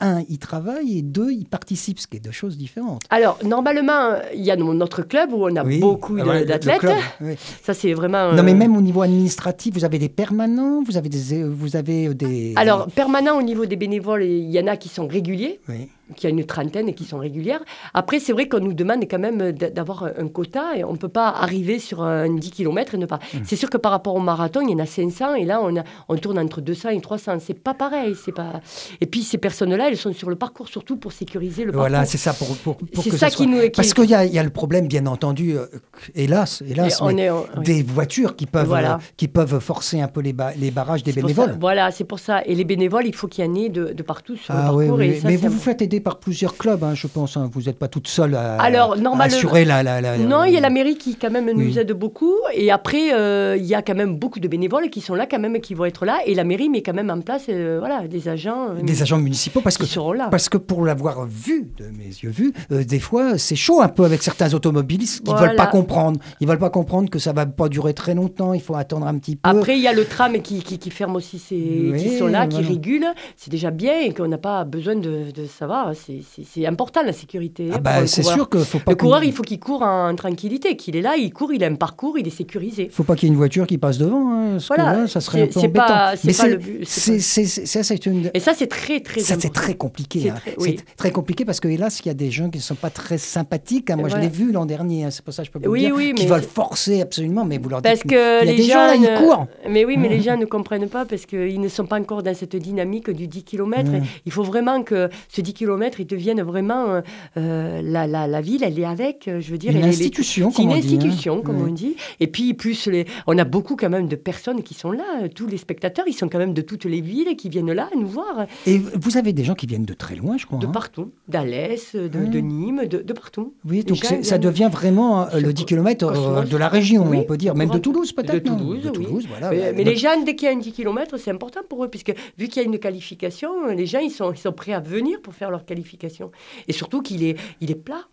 un, 0.00 0.22
y 0.28 0.38
travaillent 0.38 0.98
et 0.98 1.02
deux, 1.02 1.30
y 1.32 1.44
participent, 1.44 1.98
ce 2.00 2.06
qui 2.06 2.16
est 2.18 2.20
deux 2.20 2.30
choses 2.30 2.56
différentes. 2.56 3.02
Alors, 3.10 3.38
normalement, 3.44 4.16
il 4.34 4.42
y 4.44 4.50
a 4.50 4.56
no- 4.56 4.74
notre 4.74 5.02
club 5.02 5.32
où 5.32 5.44
on 5.46 5.56
a 5.56 5.64
Oui. 5.64 5.78
beaucoup 5.78 6.16
Ah 6.20 6.26
ouais, 6.26 6.44
d'athlètes. 6.44 6.82
oui. 7.20 7.34
Ça, 7.62 7.72
c'est 7.74 7.92
vraiment... 7.94 8.32
Non, 8.32 8.42
mais 8.42 8.52
euh, 8.52 8.56
même 8.56 8.76
au 8.76 8.80
niveau 8.82 9.02
administratif, 9.02 9.74
vous 9.74 9.84
avez 9.84 9.98
des 9.98 10.08
permanents, 10.08 10.82
vous 10.82 10.96
avez 10.96 11.08
des, 11.08 11.34
euh, 11.34 11.48
vous 11.48 11.76
avez 11.76 12.08
euh, 12.08 12.14
des. 12.14 12.52
Alors, 12.56 12.88
permanent 12.88 13.38
au 13.38 13.42
niveau 13.42 13.64
des 13.66 13.76
bénévoles, 13.76 14.24
il 14.24 14.50
y 14.50 14.60
en 14.60 14.66
a 14.66 14.76
qui 14.76 14.88
sont 14.88 15.06
réguliers, 15.06 15.60
Oui. 15.68 15.88
Qui 16.14 16.26
a 16.26 16.30
une 16.30 16.44
trentaine 16.44 16.88
et 16.88 16.94
qui 16.94 17.04
sont 17.04 17.18
régulières. 17.18 17.60
Après, 17.92 18.20
c'est 18.20 18.32
vrai 18.32 18.48
qu'on 18.48 18.60
nous 18.60 18.74
demande 18.74 19.02
quand 19.10 19.18
même 19.18 19.50
d'avoir 19.52 20.04
un 20.16 20.28
quota 20.28 20.76
et 20.76 20.84
on 20.84 20.92
ne 20.92 20.96
peut 20.98 21.08
pas 21.08 21.28
arriver 21.30 21.78
sur 21.80 22.02
un 22.02 22.32
10 22.32 22.50
km 22.52 22.94
et 22.94 22.98
ne 22.98 23.06
pas. 23.06 23.16
Mmh. 23.34 23.38
C'est 23.44 23.56
sûr 23.56 23.68
que 23.70 23.76
par 23.76 23.90
rapport 23.92 24.14
au 24.14 24.20
marathon, 24.20 24.60
il 24.60 24.70
y 24.70 24.74
en 24.74 24.78
a 24.78 24.86
500 24.86 25.34
et 25.34 25.44
là, 25.44 25.60
on, 25.62 25.76
a, 25.76 25.82
on 26.08 26.16
tourne 26.16 26.38
entre 26.38 26.60
200 26.60 26.90
et 26.90 27.00
300. 27.00 27.38
C'est 27.40 27.54
pas 27.54 27.74
pareil. 27.74 28.14
C'est 28.24 28.30
pas... 28.32 28.60
Et 29.00 29.06
puis, 29.06 29.22
ces 29.22 29.38
personnes-là, 29.38 29.88
elles 29.88 29.96
sont 29.96 30.12
sur 30.12 30.30
le 30.30 30.36
parcours 30.36 30.68
surtout 30.68 30.96
pour 30.96 31.12
sécuriser 31.12 31.64
le 31.64 31.72
Voilà, 31.72 31.98
parcours. 31.98 32.12
c'est 32.12 32.18
ça 32.18 32.32
pour, 32.34 32.56
pour, 32.58 32.76
que 33.04 33.10
ça 33.16 33.28
qui 33.30 33.46
nous- 33.48 33.62
qui- 33.62 33.70
Parce 33.70 33.92
qu'il 33.92 34.04
y, 34.04 34.08
y 34.10 34.38
a 34.38 34.42
le 34.44 34.50
problème, 34.50 34.86
bien 34.86 35.06
entendu, 35.06 35.56
euh, 35.56 35.66
hélas, 36.14 36.62
hélas, 36.66 37.00
on 37.00 37.12
mais 37.12 37.22
est, 37.24 37.30
on- 37.30 37.46
oui. 37.58 37.64
des 37.64 37.82
voitures 37.82 38.36
qui 38.36 38.46
peuvent, 38.46 38.66
Voilà. 38.68 38.94
euh, 38.94 38.98
qui 39.16 39.28
peuvent 39.28 39.58
forcer 39.60 40.00
un 40.00 40.08
peu 40.08 40.20
les, 40.20 40.32
ba- 40.32 40.52
les 40.56 40.70
barrages 40.70 41.02
des 41.02 41.12
ça- 41.12 41.20
bénévoles. 41.20 41.56
Voilà, 41.60 41.90
c'est 41.90 42.04
pour 42.04 42.18
ça. 42.18 42.42
Et 42.44 42.54
les 42.54 42.64
bénévoles, 42.64 43.06
il 43.06 43.14
faut 43.14 43.26
qu'il 43.28 43.44
y 43.44 43.48
en 43.48 43.54
ait 43.54 43.68
de, 43.68 43.92
de 43.92 44.02
partout 44.02 44.36
sur 44.36 44.54
Ah 44.54 44.58
le 44.58 44.62
parcours. 44.78 44.98
oui, 44.98 45.06
et 45.06 45.10
oui. 45.10 45.20
ça, 45.20 45.28
mais 45.28 45.36
vous 45.36 45.48
vous 45.48 45.58
faites 45.58 45.82
aider 45.82 45.95
par 46.00 46.18
plusieurs 46.18 46.56
clubs, 46.56 46.82
hein, 46.84 46.94
je 46.94 47.06
pense. 47.06 47.36
hein. 47.36 47.48
Vous 47.52 47.62
n'êtes 47.62 47.78
pas 47.78 47.88
toute 47.88 48.08
seule 48.08 48.34
à, 48.34 48.56
Alors, 48.56 48.92
à 48.92 48.96
normalement- 48.96 49.24
assurer 49.24 49.64
la, 49.64 49.82
la, 49.82 50.00
la- 50.00 50.18
Non, 50.18 50.44
il 50.44 50.52
y 50.52 50.56
a 50.56 50.60
la 50.60 50.70
mairie 50.70 50.96
qui 50.96 51.16
quand 51.16 51.30
même 51.30 51.50
nous 51.52 51.58
Oui. 51.72 51.78
aide 51.78 51.92
beaucoup. 51.92 52.34
Et 52.54 52.70
après, 52.70 53.12
euh, 53.14 53.56
il 53.58 53.64
y 53.64 53.74
a 53.74 53.82
quand 53.82 53.94
même 53.94 54.16
beaucoup 54.16 54.40
de 54.40 54.48
bénévoles 54.48 54.90
qui 54.90 55.00
sont 55.00 55.14
là 55.14 55.26
quand 55.26 55.38
même, 55.38 55.60
qui 55.60 55.74
vont 55.74 55.84
être 55.84 56.04
là. 56.04 56.18
Et 56.26 56.34
la 56.34 56.44
mairie 56.44 56.68
met 56.68 56.82
quand 56.82 56.92
même 56.94 57.10
en 57.10 57.20
place 57.20 57.44
euh, 57.48 57.76
voilà, 57.78 58.06
des 58.08 58.28
agents 58.28 58.68
euh, 58.70 58.82
des 58.82 59.02
agents 59.02 59.18
municipaux 59.18 59.60
parce 59.60 59.76
que 59.78 59.84
qui 59.84 59.90
seront 59.90 60.12
là. 60.12 60.28
Parce 60.30 60.48
que 60.48 60.58
pour 60.58 60.84
l'avoir 60.84 61.26
vu, 61.26 61.68
de 61.78 61.84
mes 61.96 62.06
yeux 62.06 62.30
vus, 62.30 62.52
euh, 62.72 62.84
des 62.84 63.00
fois, 63.00 63.38
c'est 63.38 63.56
chaud 63.56 63.80
un 63.80 63.88
peu 63.88 64.04
avec 64.04 64.22
certains 64.22 64.52
automobilistes 64.54 65.24
qui 65.24 65.30
ne 65.30 65.36
Voilà. 65.36 65.48
veulent 65.48 65.56
pas 65.56 65.66
comprendre. 65.66 66.20
Ils 66.40 66.48
veulent 66.48 66.58
pas 66.58 66.70
comprendre 66.70 67.10
que 67.10 67.18
ça 67.18 67.32
va 67.32 67.46
pas 67.46 67.68
durer 67.68 67.94
très 67.94 68.14
longtemps, 68.14 68.52
il 68.54 68.60
faut 68.62 68.74
attendre 68.76 69.06
un 69.06 69.16
petit 69.18 69.36
peu. 69.36 69.48
Après, 69.48 69.76
il 69.76 69.82
y 69.82 69.88
a 69.88 69.92
le 69.92 70.04
tram 70.04 70.40
qui, 70.40 70.62
qui, 70.62 70.78
qui 70.78 70.90
ferme 70.90 71.16
aussi, 71.16 71.38
ses, 71.38 71.90
Oui, 71.92 72.02
qui 72.02 72.16
sont 72.18 72.26
là, 72.26 72.46
qui 72.46 72.62
régulent. 72.62 73.06
C'est 73.36 73.50
déjà 73.50 73.70
bien 73.70 74.00
et 74.00 74.12
qu'on 74.12 74.28
n'a 74.28 74.38
pas 74.38 74.64
besoin 74.64 74.94
de, 74.96 75.30
de 75.34 75.44
savoir. 75.46 75.85
C'est- 75.85 75.85
C'est 75.94 76.20
c'est 76.44 76.66
important 76.66 77.02
la 77.02 77.12
sécurité. 77.12 77.70
ah 77.72 77.78
bah, 77.78 77.98
un 78.00 78.06
c'est 78.06 78.22
coureur. 78.22 78.36
sûr 78.36 78.50
qu'il 78.50 78.60
faut 78.64 78.78
pas 78.78 78.92
Le 78.92 78.96
coureur, 78.96 79.24
il 79.24 79.32
faut 79.32 79.42
qu'il 79.42 79.58
court 79.60 79.82
en 79.82 80.14
tranquillité, 80.14 80.76
qu'il 80.76 80.96
est 80.96 81.02
là, 81.02 81.16
il 81.16 81.32
court, 81.32 81.52
il 81.52 81.62
a 81.64 81.66
un 81.68 81.74
parcours, 81.74 82.18
il 82.18 82.26
est 82.26 82.30
sécurisé. 82.30 82.88
faut 82.90 83.04
pas 83.04 83.14
qu'il 83.16 83.28
y 83.28 83.30
ait 83.30 83.32
une 83.32 83.38
voiture 83.38 83.66
qui 83.66 83.78
passe 83.78 83.98
devant, 83.98 84.32
hein, 84.32 84.48
parce 84.52 84.68
Voilà, 84.68 84.92
que 84.94 84.98
là, 85.02 85.06
ça 85.08 85.20
serait 85.20 85.42
un 85.42 85.46
peu 85.46 85.60
embêtant. 85.60 85.86
pas- 85.86 86.14
Mais 86.24 86.32
pas 86.32 86.48
le 86.48 86.56
but, 86.56 86.84
c'est 86.86 88.06
une. 88.06 88.30
Et 88.34 88.40
ça, 88.40 88.52
c'est 88.54 88.66
très, 88.66 89.00
très 89.00 89.20
Ça, 89.20 89.36
c'est 89.38 89.52
très 89.52 89.74
compliqué. 89.74 90.20
C'est 90.20 90.30
hein. 90.30 90.34
très- 90.36 90.50
C'est 90.52 90.60
oui. 90.60 90.76
très 90.96 91.10
compliqué 91.10 91.44
parce 91.44 91.60
que, 91.60 91.68
hélas, 91.68 92.00
il 92.00 92.08
y 92.08 92.10
a 92.10 92.14
des 92.14 92.30
gens 92.30 92.50
qui 92.50 92.58
ne 92.58 92.62
sont 92.62 92.74
pas 92.74 92.90
très 92.90 93.18
sympathiques. 93.18 93.90
hein. 93.90 93.96
Moi, 93.96 94.08
Voilà. 94.08 94.24
je 94.24 94.28
l'ai 94.28 94.34
vu 94.34 94.52
l'an 94.52 94.66
dernier, 94.66 95.04
hein, 95.04 95.10
c'est 95.10 95.24
pour 95.24 95.34
ça 95.34 95.42
que 95.42 95.48
je 95.48 95.52
peux 95.52 95.58
vous 95.64 95.70
Oui, 95.70 95.80
dire, 95.80 95.94
oui, 95.94 96.12
qui 96.14 96.26
veulent 96.26 96.42
forcer 96.42 97.00
absolument, 97.00 97.44
mais 97.44 97.58
vous 97.58 97.68
leur 97.68 97.82
Parce 97.82 98.00
dites 98.00 98.10
que 98.10 98.42
il 98.42 98.46
y 98.46 98.48
a 98.48 98.52
les 98.52 98.56
des 98.56 98.62
gens 98.70 98.86
là, 98.86 98.94
ils 98.94 99.14
courent. 99.22 99.46
Mais 99.68 99.84
oui, 99.84 99.96
mais 99.98 100.08
les 100.08 100.20
gens 100.20 100.36
ne 100.36 100.44
comprennent 100.44 100.88
pas 100.88 101.04
parce 101.04 101.26
qu'ils 101.26 101.60
ne 101.60 101.68
sont 101.68 101.86
pas 101.86 101.98
encore 101.98 102.22
dans 102.22 102.34
cette 102.34 102.56
dynamique 102.56 103.10
du 103.10 103.26
10 103.28 103.44
km. 103.44 103.90
Il 104.24 104.32
faut 104.32 104.42
vraiment 104.42 104.82
que 104.82 105.08
ce 105.28 105.40
10 105.40 105.54
km, 105.54 105.75
il 105.98 106.06
devienne 106.06 106.42
vraiment 106.42 106.86
euh, 106.90 107.00
euh, 107.36 107.80
la, 107.82 108.06
la, 108.06 108.26
la 108.26 108.40
ville, 108.40 108.62
elle 108.64 108.78
est 108.78 108.84
avec, 108.84 109.28
euh, 109.28 109.40
je 109.40 109.50
veux 109.50 109.58
dire. 109.58 109.70
Une 109.72 109.78
elle 109.78 109.84
est- 109.84 109.88
institution, 109.88 110.50
C'est 110.50 110.62
une 110.62 110.68
comme 110.70 110.78
on 110.78 110.80
dit, 110.80 110.88
hein. 110.94 110.96
institution, 110.98 111.42
comme 111.42 111.60
on 111.62 111.72
dit. 111.72 111.96
Et 112.20 112.26
puis, 112.26 112.54
plus 112.54 112.86
les, 112.86 113.06
on 113.26 113.36
a 113.38 113.44
beaucoup 113.44 113.76
quand 113.76 113.90
même 113.90 114.08
de 114.08 114.16
personnes 114.16 114.62
qui 114.62 114.74
sont 114.74 114.90
là. 114.90 115.28
Tous 115.34 115.46
les 115.46 115.56
spectateurs, 115.56 116.04
ils 116.08 116.12
sont 116.14 116.28
quand 116.28 116.38
même 116.38 116.54
de 116.54 116.62
toutes 116.62 116.84
les 116.84 117.00
villes 117.00 117.28
et 117.28 117.36
qui 117.36 117.48
viennent 117.48 117.72
là 117.72 117.88
nous 117.96 118.06
voir, 118.06 118.46
Et 118.66 118.78
vous 118.78 119.16
avez 119.16 119.32
des 119.32 119.44
gens 119.44 119.54
qui 119.54 119.66
viennent 119.66 119.84
de 119.84 119.94
très 119.94 120.14
loin, 120.16 120.36
je 120.36 120.46
crois. 120.46 120.58
de 120.58 120.66
hein. 120.66 120.70
partout. 120.72 121.10
D'Alès, 121.28 121.94
de, 121.94 122.38
Nîmes, 122.40 122.86
de, 122.86 122.98
de 122.98 123.12
partout. 123.12 123.54
Oui, 123.68 123.82
donc 123.84 123.96
gens 124.02 124.22
ça 124.22 124.38
devient 124.38 124.68
vraiment 124.70 125.26
le 125.34 125.40
C'est 125.48 125.52
10 125.52 125.62
co- 125.62 125.66
km 125.66 126.44
de 126.46 126.56
la 126.56 126.68
région, 126.68 127.06
oui, 127.08 127.18
on 127.20 127.24
peut 127.24 127.36
dire. 127.36 127.54
Même 127.54 127.70
de 127.70 127.78
Toulouse, 127.78 128.12
peut-être 128.12 128.32
de 128.34 128.38
Toulouse, 128.50 128.82
De 128.82 128.90
oui. 128.90 129.04
Toulouse, 129.06 129.26
voilà. 129.28 129.50
Mais, 129.74 129.84
les 129.84 129.96
gens, 129.96 130.10
dès 130.24 130.34
qu'il 130.36 130.46
y 130.48 130.50
a 130.50 130.54
un 130.54 130.58
10 130.58 130.72
km, 130.72 131.16
c'est 131.18 131.30
important 131.30 131.60
pour 131.68 131.84
eux, 131.84 131.88
puisque 131.88 132.12
vu 132.38 132.48
qu'il 132.48 132.62
y 132.62 132.64
a 132.64 132.68
une 132.68 132.78
qualification, 132.78 133.66
les 133.66 133.86
gens, 133.86 133.98
ils 134.00 134.10
sont, 134.10 134.32
ils 134.32 134.38
sont 134.38 134.52
prêts 134.52 134.72
à 134.72 134.80
venir 134.80 135.20
pour 135.20 135.34
faire 135.34 135.50
leur 135.50 135.64
qualification. 135.66 136.30
Et 136.68 136.72
surtout 136.72 137.02
qu'il 137.02 137.22
est, 137.22 137.36
il 137.60 137.70
est 137.70 137.74
plat. 137.76 138.04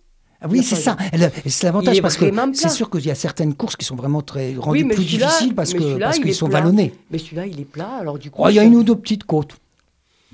Ah 0.42 0.48
oui, 0.50 0.62
c'est 0.62 0.76
ça. 0.76 0.98
C'est 1.46 1.64
l'avantage 1.64 2.02
parce 2.02 2.18
que 2.18 2.26
c'est 2.54 2.70
sûr 2.70 2.90
qu'il 2.90 3.06
y 3.06 3.12
a 3.12 3.16
certaines 3.16 3.54
courses 3.54 3.78
qui 3.78 3.86
sont 3.86 3.96
vraiment 3.96 4.22
très 4.22 4.56
rendues 4.56 4.86
plus 4.86 5.06
difficiles 5.06 5.56
parce 5.56 5.74
que 5.74 6.20
qu'ils 6.22 6.36
sont 6.36 6.50
plat. 6.50 6.60
vallonnés. 6.60 6.94
Mais 7.12 7.18
celui-là, 7.18 7.48
il 7.48 7.62
est 7.62 7.66
plat, 7.66 7.96
alors 8.00 8.20
du 8.20 8.30
coup... 8.30 8.42
Oh, 8.44 8.50
il 8.50 8.56
y 8.56 8.60
a 8.60 8.64
une 8.64 8.76
ou 8.76 8.84
deux 8.84 8.96
petites 8.96 9.24
côtes. 9.24 9.56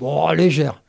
Bon, 0.00 0.28
légères. 0.30 0.82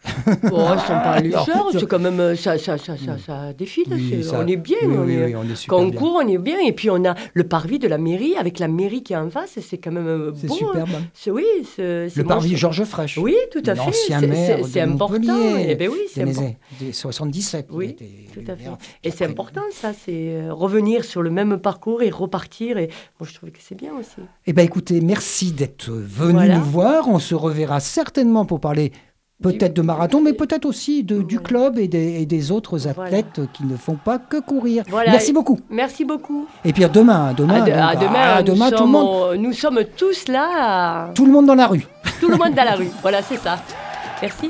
Bon, 0.43 0.73
ils 0.73 0.79
sont 0.79 0.87
pas 0.87 1.19
légères, 1.21 1.43
Alors, 1.53 1.69
c'est 1.71 1.85
quand 1.87 1.99
même... 1.99 2.19
euh, 2.19 2.35
Ça, 2.35 2.57
ça, 2.57 2.77
ça, 2.77 2.95
ça, 2.97 3.17
ça 3.23 3.53
défile, 3.53 3.85
Oui, 3.91 4.07
c'est- 4.09 4.23
ça- 4.23 4.39
on 4.43 4.47
est 4.47 4.55
bien. 4.55 4.77
oui, 4.83 4.95
on 4.97 5.03
oui, 5.05 5.13
est- 5.13 5.25
oui, 5.25 5.35
on 5.35 5.43
est 5.43 5.55
super 5.55 5.77
Quand 5.77 5.83
on 5.83 5.91
court, 5.91 6.19
on 6.23 6.27
est 6.27 6.37
bien. 6.37 6.57
Et 6.65 6.71
puis, 6.71 6.89
on 6.89 7.05
a 7.05 7.13
le 7.33 7.43
parvis 7.43 7.77
de 7.79 7.87
la 7.87 7.97
mairie, 7.97 8.35
avec 8.35 8.57
la 8.59 8.67
mairie 8.67 9.03
qui 9.03 9.13
est 9.13 9.17
en 9.17 9.29
face, 9.29 9.59
c'est 9.61 9.77
quand 9.77 9.91
même 9.91 10.07
euh, 10.07 10.31
C'est 10.35 10.47
beau. 10.47 10.55
hein. 10.55 10.57
superbe. 10.71 10.89
C'est- 11.13 11.31
Oui, 11.31 11.45
c'est... 11.75 12.07
Le 12.15 12.23
parvis. 12.23 12.55
Georges 12.57 12.83
Fraîche. 12.83 13.17
Oui, 13.17 13.35
tout 13.51 13.61
à 13.65 13.75
fait. 13.75 13.85
L'ancien 13.85 14.19
C'est- 14.65 14.81
important. 14.81 15.19
Montpellier, 15.33 15.65
Eh 15.69 15.75
ben 15.75 15.89
oui, 15.91 15.99
c'est 16.11 16.21
important. 16.23 16.41
années- 16.41 16.57
des 16.79 16.93
77. 16.93 17.67
il 17.69 17.75
Oui, 17.75 17.95
tout 18.33 18.51
à 18.51 18.55
fait. 18.55 18.69
Et 19.03 19.11
c'est 19.11 19.25
important, 19.25 19.61
ça, 19.71 19.91
c'est 19.93 20.11
euh, 20.35 20.53
revenir 20.53 21.05
sur 21.05 21.21
le 21.21 21.29
même 21.29 21.57
parcours 21.59 22.01
et 22.01 22.09
repartir. 22.09 22.77
Et 22.77 22.89
moi, 23.19 23.27
je 23.29 23.35
trouve 23.35 23.51
que 23.51 23.59
c'est 23.61 23.75
bien 23.75 23.91
aussi. 23.99 24.15
Eh 24.47 24.53
bien, 24.53 24.63
écoutez, 24.63 24.99
merci 25.01 25.51
d'être 25.51 25.91
venu 25.91 26.49
nous 26.49 26.63
voir. 26.63 27.07
On 27.07 27.19
se 27.19 27.35
reverra 27.35 27.79
certainement 27.79 28.45
pour 28.45 28.59
parler 28.59 28.91
peut-être 29.41 29.73
de 29.75 29.81
marathon, 29.81 30.21
mais 30.21 30.33
peut-être 30.33 30.65
aussi 30.65 31.03
de, 31.03 31.21
du 31.21 31.39
club 31.39 31.77
et 31.79 31.87
des, 31.87 32.21
et 32.21 32.25
des 32.25 32.51
autres 32.51 32.77
Voilà. 32.77 33.03
athlètes 33.17 33.41
qui 33.53 33.65
ne 33.65 33.75
font 33.75 33.95
pas 33.95 34.19
que 34.19 34.37
courir. 34.39 34.83
Voilà. 34.89 35.11
Merci 35.11 35.33
beaucoup. 35.33 35.59
Merci 35.69 36.05
beaucoup. 36.05 36.47
Et 36.63 36.73
puis 36.73 36.83
à 36.83 36.89
demain, 36.89 37.29
à 37.29 37.33
demain, 37.33 37.61
à, 37.61 37.65
de- 37.65 37.71
donc, 37.71 37.79
à 37.79 37.95
demain, 37.95 38.19
à 38.37 38.43
demain, 38.43 38.71
tout, 38.71 38.83
le 38.83 38.89
monde, 38.89 39.35
nous 39.39 39.53
sommes 39.53 39.79
tous 39.97 40.27
là, 40.27 40.47
à- 41.09 41.13
tout 41.13 41.25
le 41.25 41.31
monde 41.31 41.45
dans 41.47 41.55
la 41.55 41.67
rue. 41.67 41.85
tout 42.19 42.29
le 42.29 42.37
monde 42.37 42.53
dans 42.53 42.63
la 42.63 42.75
rue. 42.75 42.89
Voilà, 43.01 43.21
c'est 43.21 43.37
ça. 43.37 43.57
Merci. 44.21 44.49